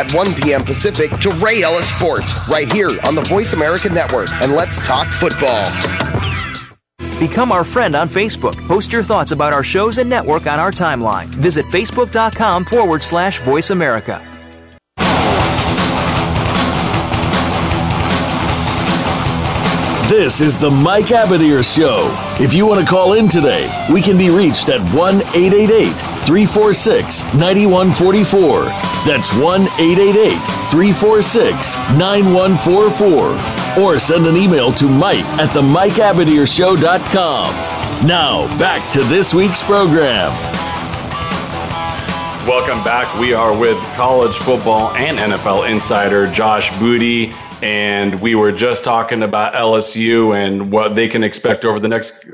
[0.13, 0.63] 1 p.m.
[0.63, 4.31] Pacific to Ray Ellis Sports right here on the Voice America Network.
[4.41, 5.65] And let's talk football.
[7.19, 8.55] Become our friend on Facebook.
[8.67, 11.25] Post your thoughts about our shows and network on our timeline.
[11.25, 14.30] Visit facebook.com forward slash voice America.
[20.11, 21.95] This is the Mike Abadir Show.
[22.43, 25.87] If you want to call in today, we can be reached at 1 888
[26.27, 28.65] 346 9144.
[29.07, 30.35] That's 1 888
[30.67, 33.81] 346 9144.
[33.81, 38.05] Or send an email to Mike at the Mike MikeAbadirshow.com.
[38.05, 40.29] Now, back to this week's program.
[42.45, 43.07] Welcome back.
[43.17, 49.23] We are with college football and NFL insider Josh Booty and we were just talking
[49.23, 52.25] about LSU and what they can expect over the next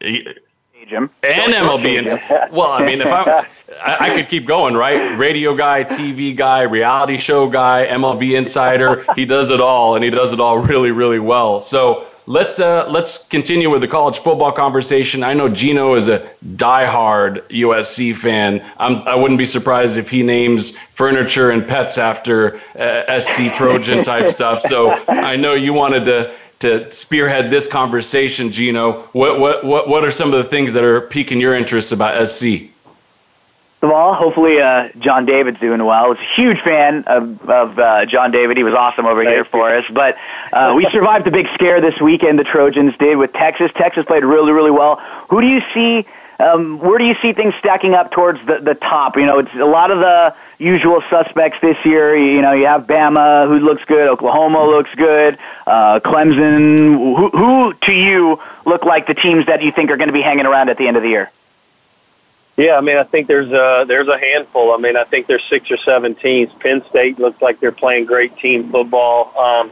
[0.00, 1.10] Jim.
[1.22, 1.98] and MLB.
[1.98, 3.46] And, well, I mean, if I,
[3.84, 5.16] I, I could keep going, right?
[5.16, 9.04] Radio guy, TV guy, reality show guy, MLB insider.
[9.14, 11.60] He does it all, and he does it all really, really well.
[11.60, 15.22] So let's uh, let's continue with the college football conversation.
[15.22, 16.18] I know Gino is a
[16.56, 18.64] diehard USC fan.
[18.78, 23.52] I'm, I would not be surprised if he names furniture and pets after uh, SC
[23.54, 24.62] Trojan type stuff.
[24.62, 29.02] So I know you wanted to to spearhead this conversation, Gino.
[29.12, 32.26] What what what what are some of the things that are piquing your interest about
[32.28, 32.70] SC?
[33.82, 36.04] All, hopefully uh, John David's doing well.
[36.04, 38.56] I was a huge fan of, of uh, John David.
[38.56, 39.84] He was awesome over Thank here for us.
[39.90, 40.16] But
[40.52, 42.38] uh, we survived the big scare this weekend.
[42.38, 43.70] The Trojans did with Texas.
[43.74, 44.96] Texas played really, really well.
[45.30, 46.06] Who do you see?
[46.38, 49.16] Um, where do you see things stacking up towards the, the top?
[49.16, 52.16] You know, it's a lot of the usual suspects this year.
[52.16, 54.08] You know, you have Bama, who looks good.
[54.08, 55.38] Oklahoma looks good.
[55.66, 56.94] Uh, Clemson.
[56.94, 60.22] Who, who to you look like the teams that you think are going to be
[60.22, 61.30] hanging around at the end of the year?
[62.60, 64.74] Yeah, I mean, I think there's a there's a handful.
[64.74, 66.52] I mean, I think there's six or seven teams.
[66.52, 69.32] Penn State looks like they're playing great team football.
[69.38, 69.70] Um,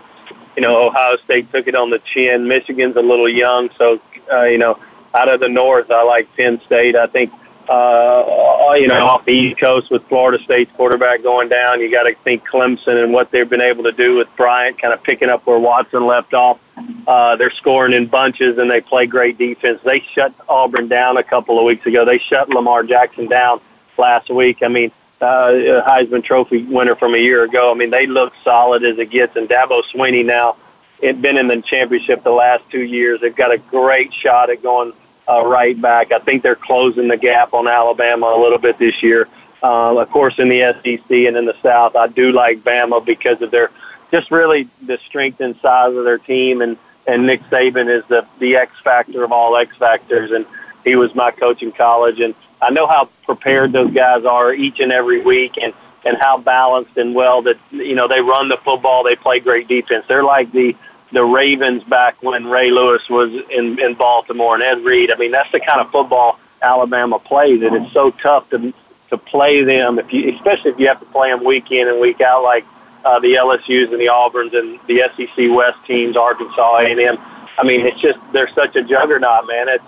[0.57, 2.49] you know, Ohio State took it on the chin.
[2.49, 4.01] Michigan's a little young, so
[4.32, 4.78] uh, you know,
[5.12, 6.97] out of the North, I like Penn State.
[6.97, 7.30] I think
[7.69, 12.05] uh, you know, off the East Coast with Florida State's quarterback going down, you got
[12.05, 15.29] to think Clemson and what they've been able to do with Bryant, kind of picking
[15.29, 16.61] up where Watson left off.
[17.07, 19.81] Uh, they're scoring in bunches and they play great defense.
[19.83, 22.05] They shut Auburn down a couple of weeks ago.
[22.05, 23.61] They shut Lamar Jackson down
[23.99, 24.62] last week.
[24.62, 27.71] I mean, uh, Heisman Trophy winner from a year ago.
[27.71, 29.37] I mean, they look solid as it gets.
[29.37, 30.57] And Dabo Swinney now,
[31.01, 33.21] it been in the championship the last two years.
[33.21, 34.93] They've got a great shot at going
[35.29, 36.12] uh, right back.
[36.12, 39.29] I think they're closing the gap on Alabama a little bit this year.
[39.62, 43.43] Uh, of course, in the SEC and in the South, I do like Bama because
[43.43, 43.70] of their
[44.11, 46.76] just really the strength and size of their team, and
[47.07, 50.47] and Nick Saban is the the X factor of all X factors, and
[50.85, 54.81] he was my coach in college, and I know how prepared those guys are each
[54.81, 55.74] and every week, and
[56.05, 59.68] and how balanced and well that you know they run the football, they play great
[59.68, 60.07] defense.
[60.07, 60.76] They're like the
[61.13, 65.11] the Ravens back when Ray Lewis was in in Baltimore and Ed Reed.
[65.11, 68.73] I mean, that's the kind of football Alabama plays, and it's so tough to
[69.11, 72.01] to play them if you, especially if you have to play them week in and
[72.01, 72.65] week out, like
[73.05, 77.19] uh, the LSU's and the Auburns and the SEC West teams, Arkansas, A and M.
[77.57, 79.69] I mean, it's just they're such a juggernaut, man.
[79.69, 79.85] It's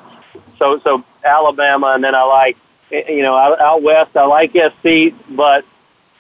[0.59, 2.57] so so Alabama, and then I like
[2.91, 5.65] you know out, out west I like SC, but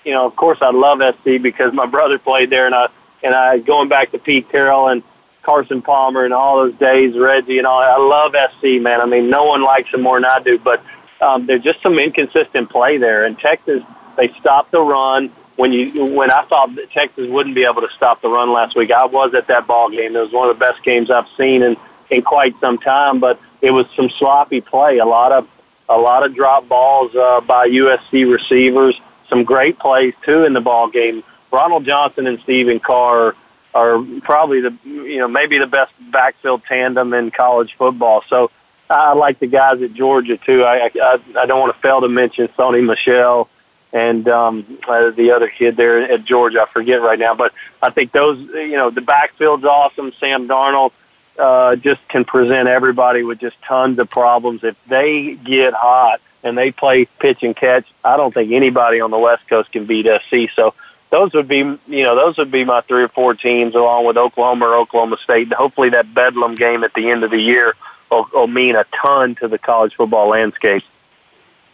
[0.05, 2.89] you know of course I love SC because my brother played there, and I
[3.23, 5.03] and I going back to Pete Carroll and
[5.43, 7.81] Carson Palmer and all those days, Reggie and all.
[7.81, 9.01] I love SC, man.
[9.01, 10.83] I mean, no one likes them more than I do, but
[11.21, 13.25] um, there's just some inconsistent play there.
[13.25, 13.83] And Texas,
[14.17, 17.91] they stopped the run when you when I thought that Texas wouldn't be able to
[17.95, 18.91] stop the run last week.
[18.91, 20.17] I was at that ball game.
[20.17, 21.77] It was one of the best games I've seen in
[22.11, 23.21] in quite some time.
[23.21, 24.99] But it was some sloppy play.
[24.99, 25.49] A lot of
[25.89, 28.99] a lot of drop balls uh, by USC receivers.
[29.29, 31.23] Some great plays too in the ball game.
[31.51, 33.35] Ronald Johnson and Stephen Carr
[33.73, 38.23] are probably the you know maybe the best backfield tandem in college football.
[38.29, 38.51] So
[38.89, 40.65] I like the guys at Georgia too.
[40.65, 43.49] I I, I don't want to fail to mention Sony Michel
[43.93, 46.63] and um, uh, the other kid there at Georgia.
[46.63, 50.13] I forget right now, but I think those you know the backfield's awesome.
[50.13, 50.93] Sam Darnold
[51.39, 56.57] uh, just can present everybody with just tons of problems if they get hot and
[56.57, 57.87] they play pitch and catch.
[58.05, 60.51] I don't think anybody on the West Coast can beat SC.
[60.55, 60.75] So
[61.11, 64.17] those would be you know those would be my three or four teams along with
[64.17, 65.45] Oklahoma or Oklahoma State.
[65.49, 67.75] And Hopefully that Bedlam game at the end of the year
[68.11, 70.85] will, will mean a ton to the college football landscape.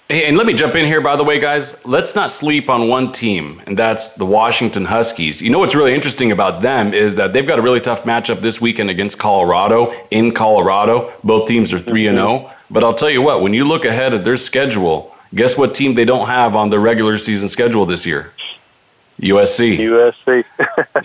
[0.09, 1.85] Hey, and let me jump in here, by the way, guys.
[1.85, 5.43] Let's not sleep on one team, and that's the Washington Huskies.
[5.43, 8.41] You know what's really interesting about them is that they've got a really tough matchup
[8.41, 11.13] this weekend against Colorado in Colorado.
[11.25, 12.53] Both teams are 3 and 0.
[12.71, 15.95] But I'll tell you what, when you look ahead at their schedule, guess what team
[15.95, 18.33] they don't have on their regular season schedule this year?
[19.21, 19.79] USC.
[19.79, 20.45] USC.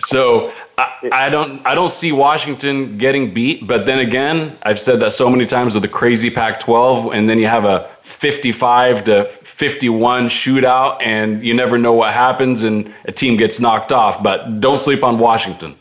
[0.00, 5.00] so I, I, don't I don't see Washington getting beat, but then again, I've said
[5.00, 9.24] that so many times with the crazy Pac-12, and then you have a 55 to
[9.24, 14.22] 51 shootout, and you never know what happens, and a team gets knocked off.
[14.22, 15.74] But don't sleep on Washington.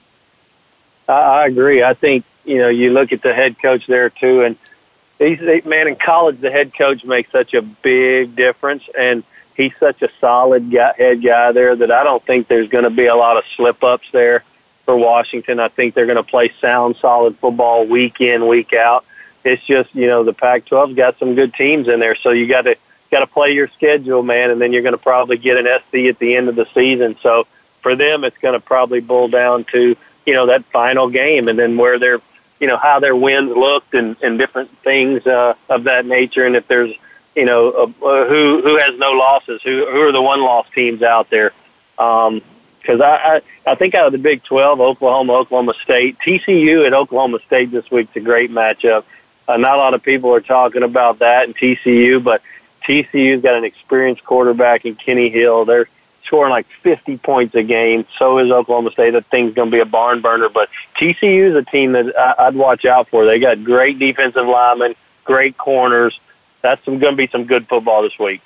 [1.07, 1.83] I, I agree.
[1.83, 4.55] I think you know you look at the head coach there too, and
[5.19, 9.23] he's man in college the head coach makes such a big difference, and
[9.55, 12.89] he's such a solid guy, head guy there that I don't think there's going to
[12.89, 14.43] be a lot of slip ups there
[14.85, 15.59] for Washington.
[15.59, 19.05] I think they're going to play sound, solid football week in, week out.
[19.43, 22.63] It's just you know the Pac-12's got some good teams in there, so you got
[22.63, 22.75] to
[23.09, 26.09] got to play your schedule, man, and then you're going to probably get an SC
[26.09, 27.17] at the end of the season.
[27.21, 27.45] So
[27.81, 29.95] for them, it's going to probably boil down to
[30.25, 32.19] you know that final game, and then where their
[32.59, 36.55] you know how their wins looked and and different things uh, of that nature, and
[36.55, 36.93] if there's
[37.35, 39.61] you know, uh, uh, who who has no losses?
[39.63, 41.53] Who who are the one loss teams out there?
[41.95, 46.85] Because um, I, I I think out of the Big Twelve, Oklahoma, Oklahoma State, TCU
[46.85, 49.05] at Oklahoma State this week's a great matchup.
[49.47, 52.41] Uh, not a lot of people are talking about that in TCU, but
[52.83, 55.65] TCU's got an experienced quarterback in Kenny Hill.
[55.65, 55.87] They're
[56.25, 58.05] scoring like 50 points a game.
[58.17, 59.11] So is Oklahoma State.
[59.11, 60.49] That thing's going to be a barn burner.
[60.49, 63.25] But TCU is a team that I'd watch out for.
[63.25, 66.17] They got great defensive linemen, great corners
[66.61, 68.41] that's going to be some good football this week.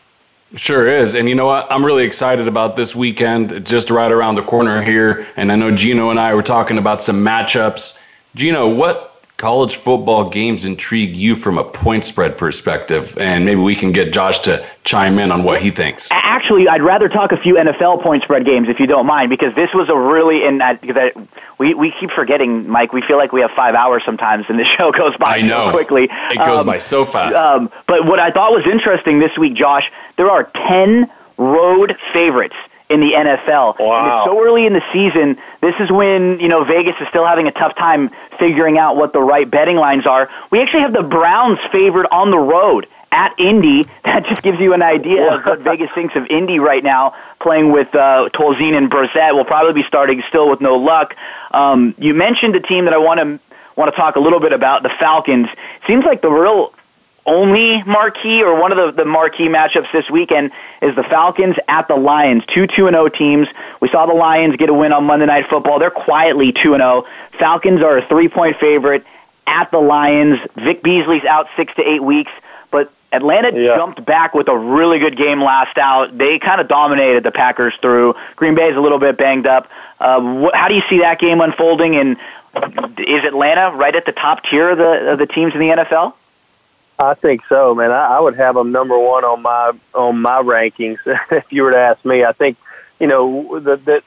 [0.55, 1.15] Sure is.
[1.15, 1.67] And you know what?
[1.71, 3.51] I'm really excited about this weekend.
[3.51, 5.27] It's just right around the corner here.
[5.35, 8.01] And I know Gino and I were talking about some matchups.
[8.35, 13.17] Gino, what college football games intrigue you from a point spread perspective?
[13.17, 16.09] And maybe we can get Josh to chime in on what he thinks.
[16.11, 19.53] Actually, I'd rather talk a few NFL point spread games if you don't mind, because
[19.55, 21.13] this was a really and that
[21.57, 22.93] we we keep forgetting, Mike.
[22.93, 25.65] We feel like we have five hours sometimes, and the show goes by I know.
[25.65, 26.03] so quickly.
[26.11, 27.35] It goes um, by so fast.
[27.35, 32.55] Um, but what I thought was interesting this week, Josh, there are ten road favorites
[32.89, 33.79] in the NFL.
[33.79, 33.97] Wow.
[33.97, 37.25] And it's so early in the season This is when, you know, Vegas is still
[37.25, 40.29] having a tough time figuring out what the right betting lines are.
[40.51, 43.87] We actually have the Browns favored on the road at Indy.
[44.03, 47.71] That just gives you an idea of what Vegas thinks of Indy right now, playing
[47.71, 49.33] with uh, Tolzien and Brissett.
[49.33, 51.15] Will probably be starting still with no luck.
[51.51, 53.39] Um, you mentioned a team that I want to
[53.75, 55.49] want to talk a little bit about, the Falcons.
[55.85, 56.73] Seems like the real
[57.25, 60.51] only marquee or one of the, the marquee matchups this weekend
[60.81, 62.45] is the Falcons at the Lions.
[62.45, 63.47] Two 2 0 teams.
[63.79, 65.79] We saw the Lions get a win on Monday Night Football.
[65.79, 67.05] They're quietly 2 0.
[67.31, 69.05] Falcons are a three point favorite
[69.47, 70.39] at the Lions.
[70.55, 72.31] Vic Beasley's out six to eight weeks,
[72.71, 73.75] but Atlanta yeah.
[73.75, 76.15] jumped back with a really good game last out.
[76.15, 78.15] They kind of dominated the Packers through.
[78.35, 79.69] Green Bay is a little bit banged up.
[79.99, 81.95] Uh, wh- how do you see that game unfolding?
[81.95, 82.17] And
[82.99, 86.13] is Atlanta right at the top tier of the, of the teams in the NFL?
[86.97, 87.91] I think so, man.
[87.91, 90.99] I, I would have them number one on my on my rankings
[91.31, 92.23] if you were to ask me.
[92.23, 92.57] I think,
[92.99, 94.03] you know, the the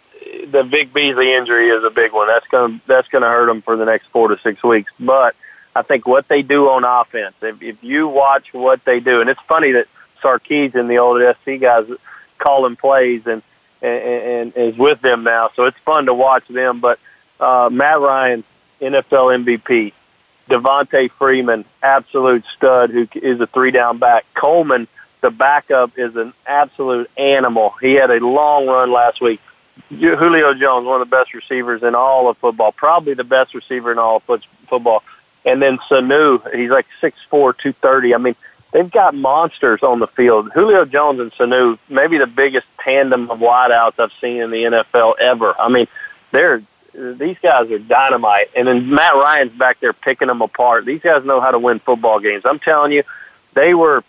[0.46, 2.28] the Vic Beasley injury is a big one.
[2.28, 4.92] That's gonna that's gonna hurt them for the next four to six weeks.
[4.98, 5.36] But
[5.76, 9.28] I think what they do on offense, if if you watch what they do, and
[9.28, 9.86] it's funny that
[10.22, 11.86] Sarkisian, the old SC guys,
[12.38, 13.42] calling plays and
[13.82, 16.80] and, and is with them now, so it's fun to watch them.
[16.80, 16.98] But
[17.38, 18.44] uh, Matt Ryan,
[18.80, 19.92] NFL MVP,
[20.48, 24.24] Devonta Freeman, absolute stud, who is a three down back.
[24.34, 24.88] Coleman,
[25.20, 27.70] the backup, is an absolute animal.
[27.80, 29.40] He had a long run last week.
[29.90, 33.92] Julio Jones, one of the best receivers in all of football, probably the best receiver
[33.92, 35.02] in all of football.
[35.44, 38.14] And then Sanu, he's like six four, two thirty.
[38.14, 38.34] I mean,
[38.72, 40.52] they've got monsters on the field.
[40.52, 45.18] Julio Jones and Sanu, maybe the biggest tandem of wideouts I've seen in the NFL
[45.18, 45.58] ever.
[45.58, 45.86] I mean,
[46.32, 46.62] they're
[46.98, 48.50] these guys are dynamite.
[48.56, 50.84] And then Matt Ryan's back there picking them apart.
[50.84, 52.44] These guys know how to win football games.
[52.44, 53.04] I'm telling you,
[53.54, 54.02] they were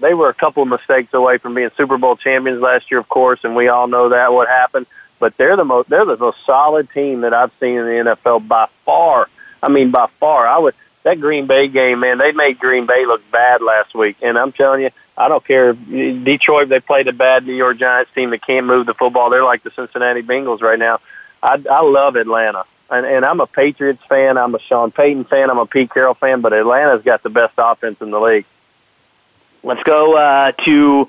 [0.00, 3.08] they were a couple of mistakes away from being Super Bowl champions last year, of
[3.08, 4.86] course, and we all know that what happened.
[5.18, 8.46] But they're the most they're the most solid team that I've seen in the NFL
[8.46, 9.28] by far.
[9.62, 10.46] I mean, by far.
[10.46, 12.18] I would that Green Bay game, man.
[12.18, 15.72] They made Green Bay look bad last week, and I'm telling you, I don't care.
[15.74, 19.30] Detroit, they played a bad New York Giants team that can't move the football.
[19.30, 21.00] They're like the Cincinnati Bengals right now.
[21.44, 22.64] I, I love Atlanta.
[22.90, 24.38] And, and I'm a Patriots fan.
[24.38, 25.50] I'm a Sean Payton fan.
[25.50, 26.40] I'm a Pete Carroll fan.
[26.40, 28.46] But Atlanta's got the best offense in the league.
[29.62, 31.08] Let's go uh, to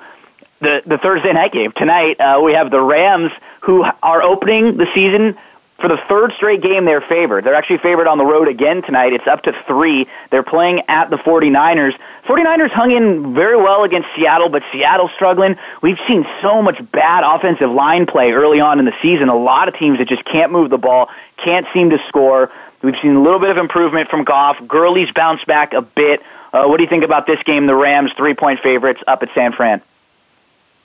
[0.59, 2.19] the the Thursday night game tonight.
[2.19, 3.31] Uh, we have the Rams
[3.61, 5.37] who are opening the season
[5.77, 7.43] for the third straight game, they're favored.
[7.43, 9.11] They're actually favored on the road again tonight.
[9.13, 10.07] It's up to three.
[10.29, 11.95] They're playing at the 49ers.
[12.23, 15.57] 49ers hung in very well against Seattle, but Seattle's struggling.
[15.81, 19.27] We've seen so much bad offensive line play early on in the season.
[19.27, 22.51] A lot of teams that just can't move the ball, can't seem to score.
[22.81, 24.65] We've seen a little bit of improvement from Goff.
[24.65, 26.21] Gurley's bounced back a bit.
[26.53, 27.65] Uh, what do you think about this game?
[27.65, 29.81] The Rams, three-point favorites up at San Fran.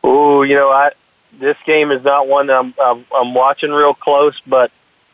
[0.02, 0.90] Oh, you know, I
[1.38, 4.72] this game is not one that I'm, I'm I'm watching real close, but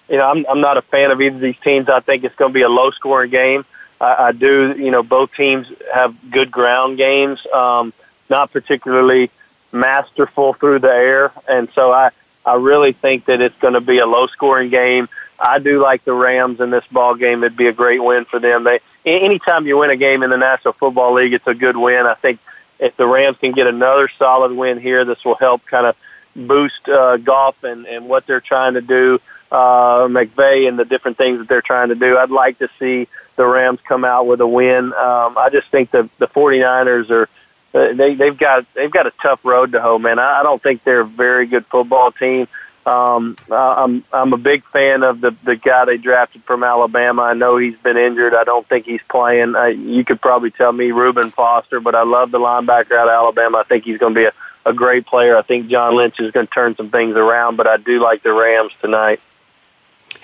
[0.09, 1.89] you know, I'm, I'm not a fan of either of these teams.
[1.89, 3.65] I think it's going to be a low scoring game.
[4.01, 7.93] I, I do, you know, both teams have good ground games, um,
[8.31, 9.31] not particularly
[9.73, 11.33] masterful through the air.
[11.49, 12.11] And so I,
[12.45, 15.09] I really think that it's going to be a low scoring game.
[15.39, 17.43] I do like the Rams in this ball game.
[17.43, 18.65] It'd be a great win for them.
[18.65, 22.07] They, anytime you win a game in the National Football League, it's a good win.
[22.07, 22.39] I think
[22.79, 25.97] if the Rams can get another solid win here, this will help kind of
[26.35, 29.21] boost uh, Goff and, and what they're trying to do
[29.51, 32.19] uh, McVay and the different things that they're trying to do.
[32.19, 34.93] I'd like to see the Rams come out with a win.
[34.93, 37.29] Um, I just think the the 49ers are
[37.75, 40.19] uh, they they've got they've got a tough road to hoe, man.
[40.19, 42.49] I, I don't think they're a very good football team.
[42.87, 47.23] Um, I'm I'm a big fan of the the guy they drafted from Alabama.
[47.23, 48.33] I know he's been injured.
[48.33, 49.57] I don't think he's playing.
[49.57, 53.15] I, you could probably tell me Reuben Foster, but I love the linebacker out of
[53.15, 53.59] Alabama.
[53.59, 54.33] I think he's going to be a,
[54.65, 55.37] a great player.
[55.37, 58.23] I think John Lynch is going to turn some things around, but I do like
[58.23, 59.21] the Rams tonight.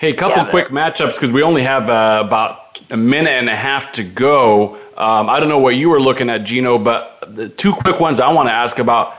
[0.03, 3.47] Hey, a couple yeah, quick matchups because we only have uh, about a minute and
[3.47, 4.75] a half to go.
[4.97, 8.19] Um, I don't know what you were looking at, Gino, but the two quick ones
[8.19, 9.15] I want to ask about: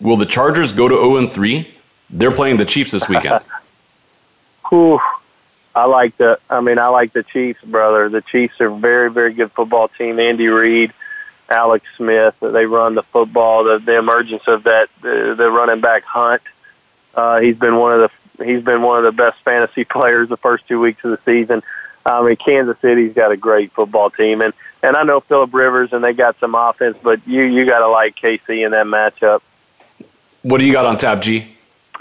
[0.00, 1.72] Will the Chargers go to zero and three?
[2.10, 3.40] They're playing the Chiefs this weekend.
[4.68, 5.00] Whew.
[5.76, 6.40] I like the.
[6.50, 8.08] I mean, I like the Chiefs, brother.
[8.08, 10.18] The Chiefs are a very, very good football team.
[10.18, 10.92] Andy Reid,
[11.48, 12.34] Alex Smith.
[12.40, 13.62] They run the football.
[13.62, 16.42] The, the emergence of that, the, the running back Hunt.
[17.14, 18.08] Uh, he's been one of the
[18.42, 21.62] he's been one of the best fantasy players the first two weeks of the season.
[22.04, 25.92] I mean, Kansas City's got a great football team, and and I know Philip Rivers,
[25.92, 29.42] and they got some offense, but you you got to like KC in that matchup.
[30.42, 31.56] What do you got on tap, G?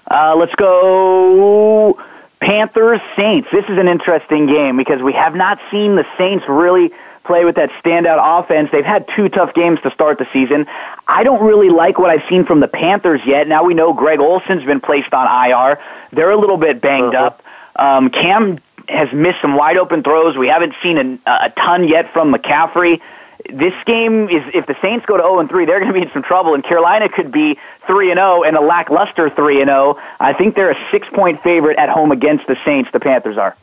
[0.09, 1.99] Uh, let's go
[2.39, 3.49] Panthers Saints.
[3.51, 6.91] This is an interesting game because we have not seen the Saints really
[7.23, 8.69] play with that standout offense.
[8.71, 10.67] They've had two tough games to start the season.
[11.07, 13.47] I don't really like what I've seen from the Panthers yet.
[13.47, 15.79] Now we know Greg Olsen's been placed on IR.
[16.15, 17.25] They're a little bit banged uh-huh.
[17.25, 17.43] up.
[17.75, 20.37] Um, Cam has missed some wide open throws.
[20.37, 23.01] We haven't seen a, a ton yet from McCaffrey.
[23.49, 26.05] This game is if the Saints go to 0 and 3, they're going to be
[26.05, 29.69] in some trouble, and Carolina could be 3 and 0 and a lackluster 3 and
[29.69, 29.99] 0.
[30.19, 32.91] I think they're a six point favorite at home against the Saints.
[32.91, 33.55] The Panthers are.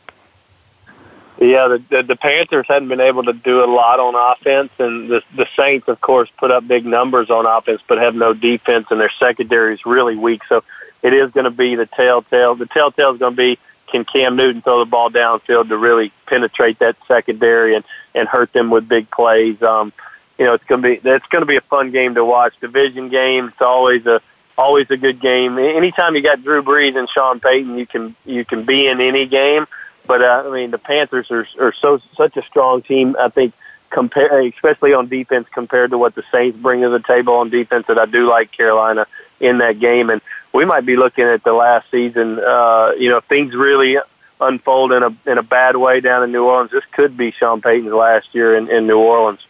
[1.39, 5.09] Yeah, the, the the Panthers hadn't been able to do a lot on offense, and
[5.09, 8.87] the the Saints, of course, put up big numbers on offense, but have no defense,
[8.91, 10.43] and their secondary is really weak.
[10.45, 10.63] So
[11.03, 12.55] it is going to be the telltale.
[12.55, 16.11] The telltale is going to be can Cam Newton throw the ball downfield to really
[16.25, 17.85] penetrate that secondary and
[18.15, 19.61] and hurt them with big plays.
[19.61, 19.93] Um,
[20.39, 22.59] you know, it's going to be it's going to be a fun game to watch.
[22.59, 24.21] Division game, it's always a
[24.57, 25.57] always a good game.
[25.57, 29.25] Anytime you got Drew Brees and Sean Payton, you can you can be in any
[29.25, 29.67] game.
[30.07, 33.15] But uh, I mean, the Panthers are are so such a strong team.
[33.19, 33.53] I think
[33.89, 37.87] compare, especially on defense, compared to what the Saints bring to the table on defense.
[37.87, 39.05] That I do like Carolina
[39.39, 40.21] in that game, and
[40.53, 42.39] we might be looking at the last season.
[42.39, 43.97] Uh, you know, if things really
[44.39, 47.61] unfold in a in a bad way down in New Orleans, this could be Sean
[47.61, 49.45] Payton's last year in, in New Orleans.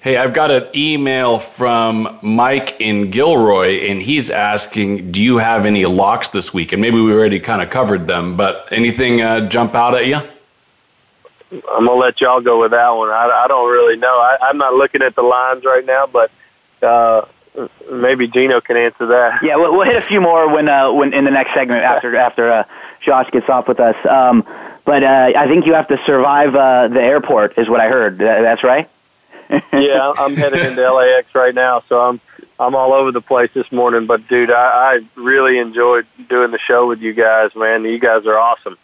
[0.00, 5.64] Hey, I've got an email from Mike in Gilroy, and he's asking, "Do you have
[5.64, 9.48] any locks this week?" And maybe we already kind of covered them, but anything uh,
[9.48, 10.16] jump out at you?
[10.16, 13.10] I'm gonna let y'all go with that one.
[13.10, 14.18] I, I don't really know.
[14.18, 16.30] I, I'm not looking at the lines right now, but
[16.82, 17.26] uh,
[17.90, 19.42] maybe Gino can answer that.
[19.42, 22.16] Yeah, we'll, we'll hit a few more when uh, when in the next segment after
[22.16, 22.64] after uh,
[23.00, 23.96] Josh gets off with us.
[24.06, 24.46] Um,
[24.84, 28.18] but uh, I think you have to survive uh, the airport, is what I heard.
[28.18, 28.88] That's right
[29.72, 32.20] yeah, I'm headed into LAX right now, so I'm
[32.58, 34.06] I'm all over the place this morning.
[34.06, 37.84] But dude, I, I really enjoyed doing the show with you guys, man.
[37.84, 38.78] You guys are awesome.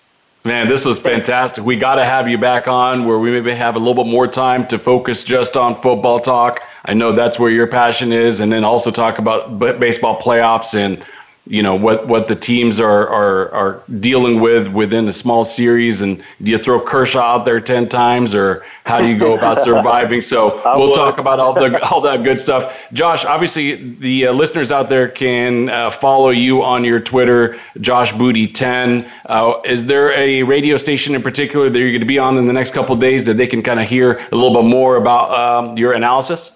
[0.44, 1.64] Man, this was fantastic.
[1.64, 4.26] We got to have you back on where we maybe have a little bit more
[4.26, 6.62] time to focus just on football talk.
[6.84, 11.04] I know that's where your passion is, and then also talk about baseball playoffs and
[11.48, 16.02] you know what what the teams are are are dealing with within a small series
[16.02, 19.58] and do you throw Kershaw out there 10 times or how do you go about
[19.70, 20.22] surviving?
[20.22, 22.78] So we'll talk about all the all that good stuff.
[22.92, 28.12] Josh obviously the uh, listeners out there can uh, follow you on your Twitter Josh
[28.12, 32.18] Booty 10 uh, is there a radio station in particular that you're going to be
[32.18, 34.68] on in the next couple days that they can kind of hear a little bit
[34.68, 36.54] more about um, your analysis?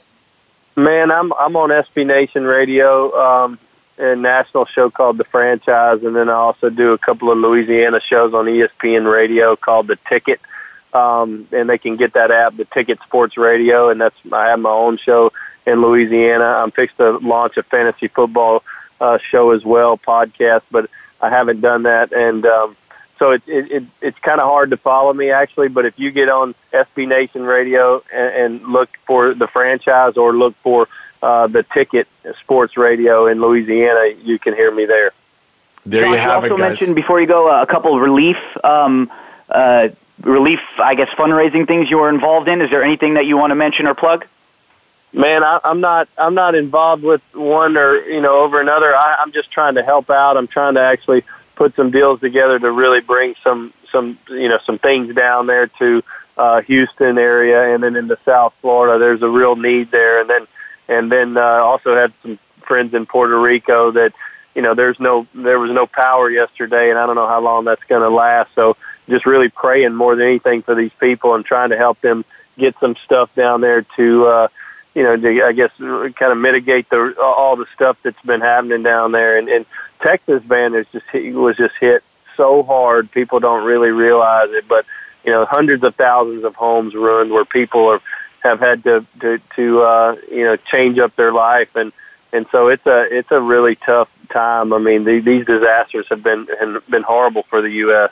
[0.76, 3.12] Man, I'm I'm on SB Nation Radio.
[3.14, 3.58] Um,
[3.98, 8.00] a national show called The Franchise, and then I also do a couple of Louisiana
[8.00, 10.40] shows on ESPN Radio called The Ticket.
[10.92, 14.60] Um, and they can get that app, The Ticket Sports Radio, and that's I have
[14.60, 15.32] my own show
[15.66, 16.44] in Louisiana.
[16.44, 18.62] I'm fixed to launch a fantasy football
[19.00, 20.90] uh, show as well, podcast, but
[21.20, 22.76] I haven't done that, and um,
[23.18, 25.68] so it, it, it it's kind of hard to follow me actually.
[25.68, 30.32] But if you get on SB Nation Radio and, and look for the franchise or
[30.34, 30.88] look for
[31.22, 32.08] uh, the ticket
[32.40, 35.12] sports radio in Louisiana, you can hear me there.
[35.86, 36.58] There you have you also it, guys.
[36.58, 39.10] mentioned before you go uh, a couple of relief, um,
[39.48, 39.88] uh,
[40.20, 42.60] relief, I guess, fundraising things you were involved in.
[42.60, 44.26] Is there anything that you want to mention or plug?
[45.12, 46.08] Man, I, I'm not.
[46.16, 48.96] I'm not involved with one or you know over another.
[48.96, 50.36] I, I'm just trying to help out.
[50.36, 54.58] I'm trying to actually put some deals together to really bring some some you know
[54.64, 56.02] some things down there to
[56.38, 58.98] uh, Houston area and then in the South Florida.
[58.98, 60.46] There's a real need there, and then
[60.88, 64.12] and then uh, also had some friends in Puerto Rico that
[64.54, 67.64] you know there's no there was no power yesterday, and I don't know how long
[67.64, 68.54] that's going to last.
[68.54, 68.76] So
[69.08, 72.24] just really praying more than anything for these people and trying to help them
[72.58, 74.48] get some stuff down there to uh,
[74.94, 78.82] you know to, I guess kind of mitigate the all the stuff that's been happening
[78.82, 79.38] down there.
[79.38, 79.66] And, and
[80.00, 82.02] Texas man is just was just hit
[82.36, 83.10] so hard.
[83.10, 84.86] People don't really realize it, but
[85.24, 88.02] you know hundreds of thousands of homes ruined where people are
[88.42, 91.92] have had to to, to uh, you know change up their life and
[92.32, 94.72] and so it's a it's a really tough time.
[94.72, 98.10] I mean, the, these disasters have been have been horrible for the U.S.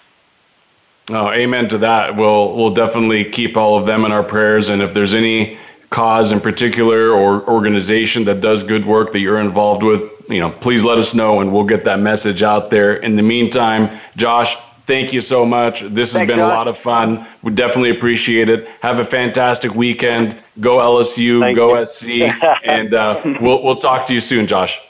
[1.10, 2.16] Oh, amen to that.
[2.16, 5.58] We'll we'll definitely keep all of them in our prayers, and if there's any
[5.88, 10.48] cause in particular or organization that does good work that you're involved with, you know,
[10.48, 12.94] please let us know, and we'll get that message out there.
[12.94, 14.56] In the meantime, Josh,
[14.90, 15.82] thank you so much.
[15.82, 17.24] This has been a lot of fun.
[17.42, 18.68] We definitely appreciate it.
[18.82, 20.36] Have a fantastic weekend.
[20.58, 21.86] Go LSU, Thank go you.
[21.86, 22.08] SC,
[22.64, 24.80] and uh, we'll we'll talk to you soon, Josh.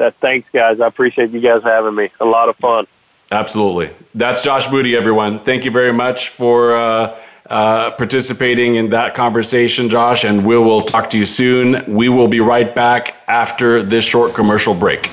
[0.00, 0.80] Uh, thanks, guys.
[0.80, 2.08] I appreciate you guys having me.
[2.18, 2.86] A lot of fun.
[3.30, 3.90] Absolutely.
[4.14, 5.40] That's Josh Booty, everyone.
[5.40, 7.18] Thank you very much for uh,
[7.50, 11.84] uh, participating in that conversation, Josh, and we will talk to you soon.
[11.92, 15.10] We will be right back after this short commercial break.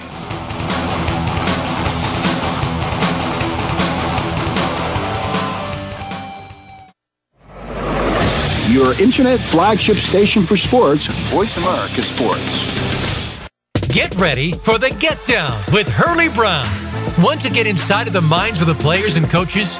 [9.02, 12.68] Internet flagship station for sports, Voice America Sports.
[13.90, 16.68] Get ready for the Get Down with Hurley Brown.
[17.22, 19.80] Want to get inside of the minds of the players and coaches?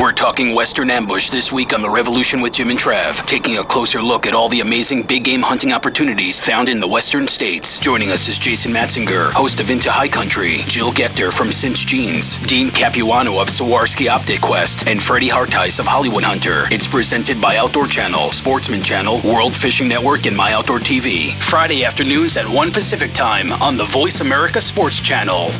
[0.00, 3.64] We're talking Western Ambush this week on The Revolution with Jim and Trav, taking a
[3.64, 7.80] closer look at all the amazing big game hunting opportunities found in the Western states.
[7.80, 12.38] Joining us is Jason Matzinger, host of Into High Country, Jill Gechter from Cinch Jeans,
[12.38, 16.68] Dean Capuano of Swarovski Optic Quest, and Freddie Hartice of Hollywood Hunter.
[16.70, 21.32] It's presented by Outdoor Channel, Sportsman Channel, World Fishing Network, and My Outdoor TV.
[21.42, 25.50] Friday afternoons at 1 Pacific Time on the Voice America Sports Channel.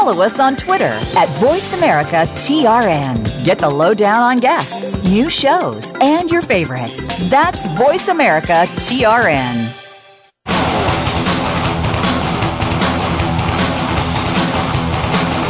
[0.00, 3.44] Follow us on Twitter at VoiceAmericaTRN.
[3.44, 7.08] Get the lowdown on guests, new shows, and your favorites.
[7.28, 9.76] That's VoiceAmericaTRN.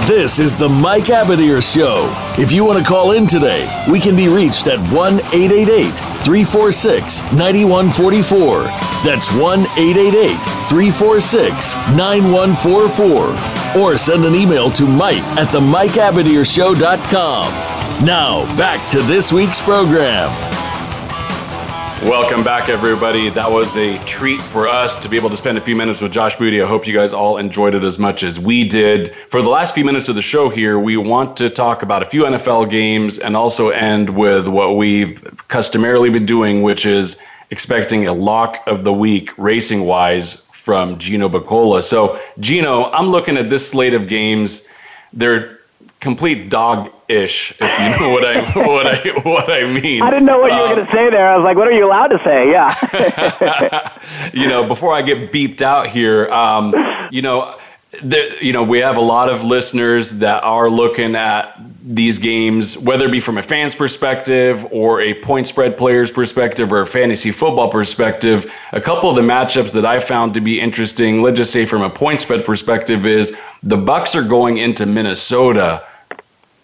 [0.08, 2.12] This is the Mike Abadir Show.
[2.36, 5.92] If you want to call in today, we can be reached at 1 888
[6.24, 8.64] 346 9144.
[9.04, 10.36] That's 1 888
[10.68, 13.59] 346 9144.
[13.78, 18.04] Or send an email to Mike at the MikeAbadirShow.com.
[18.04, 20.28] Now, back to this week's program.
[22.02, 23.30] Welcome back, everybody.
[23.30, 26.10] That was a treat for us to be able to spend a few minutes with
[26.10, 26.60] Josh Booty.
[26.60, 29.14] I hope you guys all enjoyed it as much as we did.
[29.28, 32.06] For the last few minutes of the show here, we want to talk about a
[32.06, 38.08] few NFL games and also end with what we've customarily been doing, which is expecting
[38.08, 41.82] a lock of the week racing wise from Gino Buccola.
[41.82, 44.68] So, Gino, I'm looking at this slate of games.
[45.12, 45.58] They're
[45.98, 50.00] complete dog ish, if you know what I what I what I mean.
[50.00, 51.28] I didn't know what you were Um, going to say there.
[51.28, 52.52] I was like, what are you allowed to say?
[52.52, 53.98] Yeah.
[54.32, 56.72] you know, before I get beeped out here, um,
[57.10, 57.58] you know,
[58.02, 62.78] there, you know, we have a lot of listeners that are looking at these games,
[62.78, 66.86] whether it be from a fan's perspective or a point spread player's perspective or a
[66.86, 68.52] fantasy football perspective.
[68.72, 71.82] A couple of the matchups that I found to be interesting, let's just say from
[71.82, 75.82] a point spread perspective, is the Bucks are going into Minnesota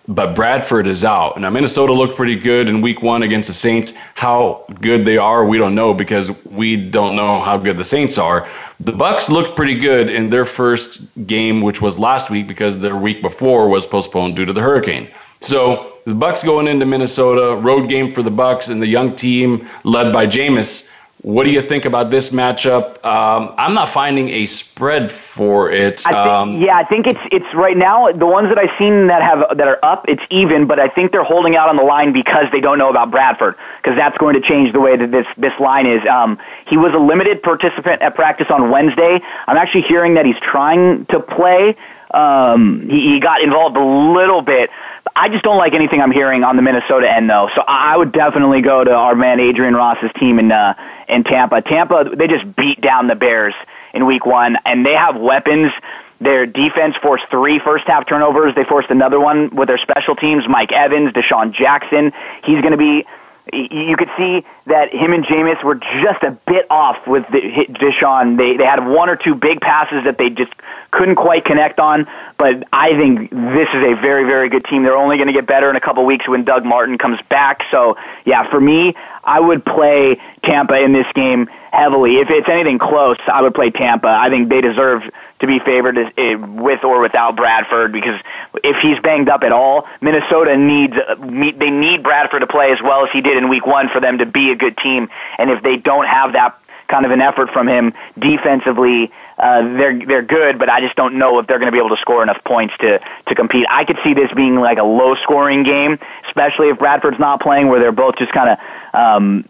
[0.09, 1.41] but Bradford is out.
[1.41, 3.93] Now Minnesota looked pretty good in week one against the Saints.
[4.15, 8.19] How good they are, we don't know because we don't know how good the Saints
[8.19, 8.49] are.
[8.81, 12.97] The Bucks looked pretty good in their first game, which was last week because their
[12.97, 15.09] week before was postponed due to the hurricane.
[15.41, 19.67] So the Bucks going into Minnesota, road game for the Bucks and the young team
[19.85, 20.86] led by Jameis.
[21.23, 23.05] What do you think about this matchup?
[23.05, 26.07] Um, I'm not finding a spread for it.
[26.07, 29.09] I think, Um, yeah, I think it's it's right now the ones that I've seen
[29.09, 31.83] that have that are up, it's even, but I think they're holding out on the
[31.83, 35.11] line because they don't know about Bradford because that's going to change the way that
[35.11, 36.07] this this line is.
[36.07, 39.21] Um, he was a limited participant at practice on Wednesday.
[39.49, 41.77] I'm actually hearing that he's trying to play.
[42.13, 44.71] Um, he, he got involved a little bit.
[45.19, 47.49] I just don't like anything I'm hearing on the Minnesota end, though.
[47.55, 50.75] So I would definitely go to our man Adrian Ross's team in uh,
[51.09, 51.63] in Tampa.
[51.63, 53.55] Tampa, they just beat down the Bears
[53.95, 55.73] in Week One, and they have weapons.
[56.21, 58.55] Their defense forced three first half turnovers.
[58.55, 60.47] They forced another one with their special teams.
[60.47, 62.13] Mike Evans, DeSean Jackson.
[62.45, 63.07] He's going to be.
[63.53, 67.73] You could see that him and Jameis were just a bit off with the, hit
[67.73, 68.37] DeSean.
[68.37, 70.53] They they had one or two big passes that they just
[70.91, 72.09] couldn't quite connect on.
[72.39, 74.83] But I think this is a very very good team.
[74.83, 77.63] They're only going to get better in a couple weeks when Doug Martin comes back.
[77.71, 82.17] So yeah, for me, I would play Tampa in this game heavily.
[82.17, 84.09] If it's anything close, I would play Tampa.
[84.09, 85.03] I think they deserve
[85.41, 88.19] to be favored eh, with or without Bradford because
[88.65, 93.05] if he's banged up at all, Minnesota needs they need Bradford to play as well
[93.05, 95.09] as he did in Week One for them to be a good team.
[95.39, 96.59] And if they don't have that
[96.89, 101.19] kind of an effort from him defensively, uh, they're they're good, but I just don't
[101.19, 103.67] know if they're going to be able to score enough points to to compete.
[103.69, 107.69] I could see this being like a low scoring game, especially if Bradford's not playing,
[107.69, 108.59] where they're both just kind of.
[108.95, 109.45] Um,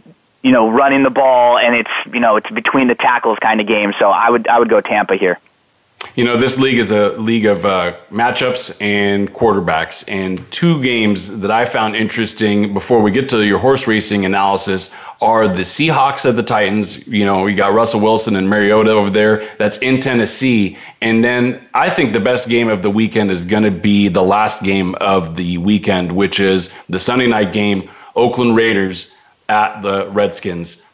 [0.47, 3.67] you know, running the ball, and it's you know it's between the tackles kind of
[3.67, 3.93] game.
[3.99, 5.41] So I would I would go Tampa here.
[6.15, 10.05] You know, this league is a league of uh, matchups and quarterbacks.
[10.07, 14.95] And two games that I found interesting before we get to your horse racing analysis
[15.21, 17.09] are the Seahawks at the Titans.
[17.09, 19.49] You know, we got Russell Wilson and Mariota over there.
[19.59, 20.79] That's in Tennessee.
[21.03, 24.23] And then I think the best game of the weekend is going to be the
[24.23, 29.16] last game of the weekend, which is the Sunday night game, Oakland Raiders
[29.49, 30.85] at the Redskins.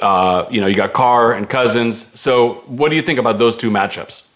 [0.00, 2.06] Uh, you know, you got Carr and Cousins.
[2.18, 4.28] So, what do you think about those two matchups?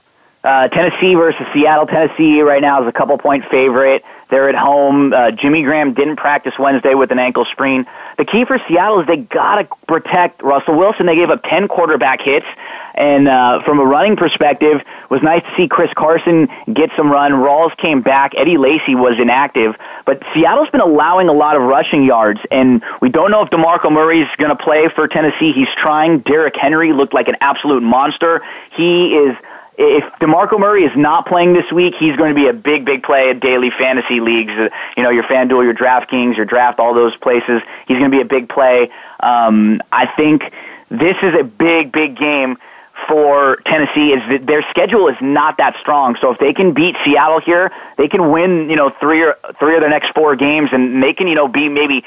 [0.45, 1.87] Uh, Tennessee versus Seattle.
[1.87, 4.05] Tennessee right now is a couple point favorite.
[4.29, 5.13] They're at home.
[5.13, 7.87] Uh, Jimmy Graham didn't practice Wednesday with an ankle sprain.
[8.19, 11.07] The key for Seattle is they got to protect Russell Wilson.
[11.07, 12.47] They gave up 10 quarterback hits.
[12.95, 17.33] And uh, from a running perspective, was nice to see Chris Carson get some run.
[17.33, 18.33] Rawls came back.
[18.37, 19.77] Eddie Lacy was inactive.
[20.07, 22.41] But Seattle's been allowing a lot of rushing yards.
[22.51, 25.53] And we don't know if DeMarco Murray is going to play for Tennessee.
[25.53, 26.21] He's trying.
[26.21, 28.43] Derrick Henry looked like an absolute monster.
[28.73, 29.37] He is
[29.79, 33.03] if DeMarco Murray is not playing this week, he's going to be a big, big
[33.03, 34.53] play at daily fantasy leagues.
[34.53, 37.63] Uh, you know, your FanDuel, your DraftKings, your Draft, all those places.
[37.87, 38.91] He's going to be a big play.
[39.21, 40.53] Um, I think
[40.89, 42.57] this is a big, big game
[43.09, 46.17] for Tennessee is that their schedule is not that strong.
[46.21, 49.75] So if they can beat Seattle here, they can win, you know, three or three
[49.75, 52.05] of their next four games, and they can, you know, be maybe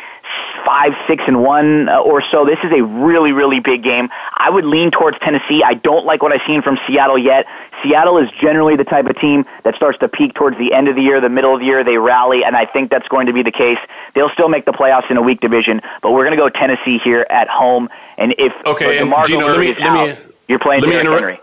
[0.66, 2.46] five, six, and one uh, or so.
[2.46, 4.10] This is a really, really big game.
[4.36, 5.64] I would lean towards Tennessee.
[5.64, 7.46] I don't like what I've seen from Seattle yet.
[7.82, 10.96] Seattle is generally the type of team that starts to peak towards the end of
[10.96, 11.84] the year, the middle of the year.
[11.84, 13.80] They rally, and I think that's going to be the case.
[14.16, 16.98] They'll still make the playoffs in a weak division, but we're going to go Tennessee
[16.98, 17.90] here at home.
[18.18, 21.40] And if okay, and Gino, let me, let me you're playing let me interrupt, Henry.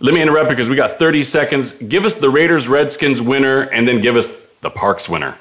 [0.00, 1.72] Let me interrupt because we got 30 seconds.
[1.72, 5.36] Give us the Raiders Redskins winner and then give us the Parx winner.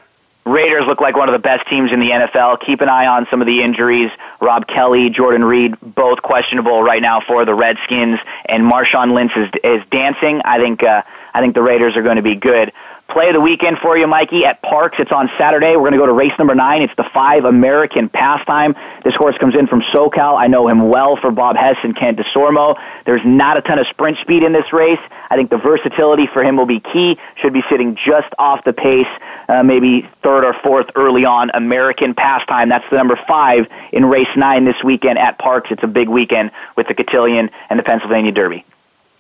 [0.46, 2.62] Raiders look like one of the best teams in the NFL.
[2.62, 4.10] Keep an eye on some of the injuries.
[4.40, 9.52] Rob Kelley, Jordan Reed, both questionable right now for the Redskins, and Marshawn Lynch is,
[9.64, 10.42] is dancing.
[10.44, 11.04] I think uh,
[11.34, 12.72] I think the Raiders are going to be good
[13.12, 15.00] play of the weekend for you, Mikey, at Parx.
[15.00, 15.76] It's on Saturday.
[15.76, 16.82] We're going to go to race number nine.
[16.82, 18.76] It's the five American pastime.
[19.04, 20.40] This horse comes in from SoCal.
[20.40, 22.80] I know him well for Bob Hess and Kent Desormeaux.
[23.06, 25.00] There's not a ton of sprint speed in this race.
[25.30, 27.18] I think the versatility for him will be key.
[27.36, 29.08] Should be sitting just off the pace,
[29.48, 31.52] uh, maybe third or fourth early on.
[31.54, 32.70] American pastime.
[32.70, 35.72] That's the number five in race nine this weekend at Parx.
[35.72, 38.66] It's a big weekend with the Cotillion and the Pennsylvania Derby.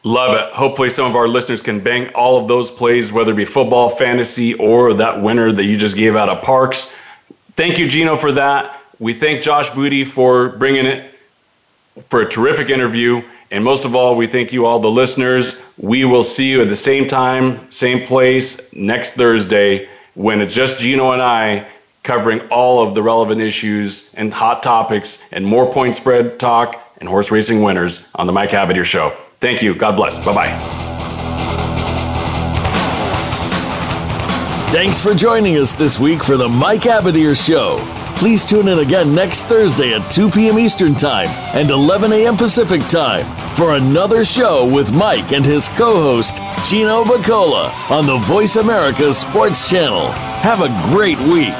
[0.04, 0.54] Love it.
[0.54, 3.90] Hopefully, some of our listeners can bang all of those plays, whether it be football,
[3.90, 6.98] fantasy, or that winner that you just gave out of Parx.
[7.56, 8.82] Thank you, Gino, for that.
[8.98, 11.14] We thank Josh Booty for bringing it
[12.10, 13.22] for a terrific interview.
[13.52, 15.64] And most of all, we thank you all, the listeners.
[15.78, 20.80] We will see you at the same time, same place next Thursday when it's just
[20.80, 21.68] Gino and I
[22.04, 27.08] covering all of the relevant issues and hot topics and more point spread talk and
[27.08, 29.16] horse racing winners on the Mike Abadir Show.
[29.42, 29.74] Thank you.
[29.74, 30.24] God bless.
[30.24, 30.82] Bye bye.
[34.72, 37.78] Thanks for joining us this week for the Mike Abadir Show.
[38.16, 40.60] Please tune in again next Thursday at 2 p.m.
[40.60, 42.38] Eastern Time and 11 a.m.
[42.38, 43.26] Pacific Time
[43.56, 49.12] for another show with Mike and his co host, Gino Buccola, on the Voice America
[49.12, 50.08] Sports Channel.
[50.42, 51.54] Have a great week.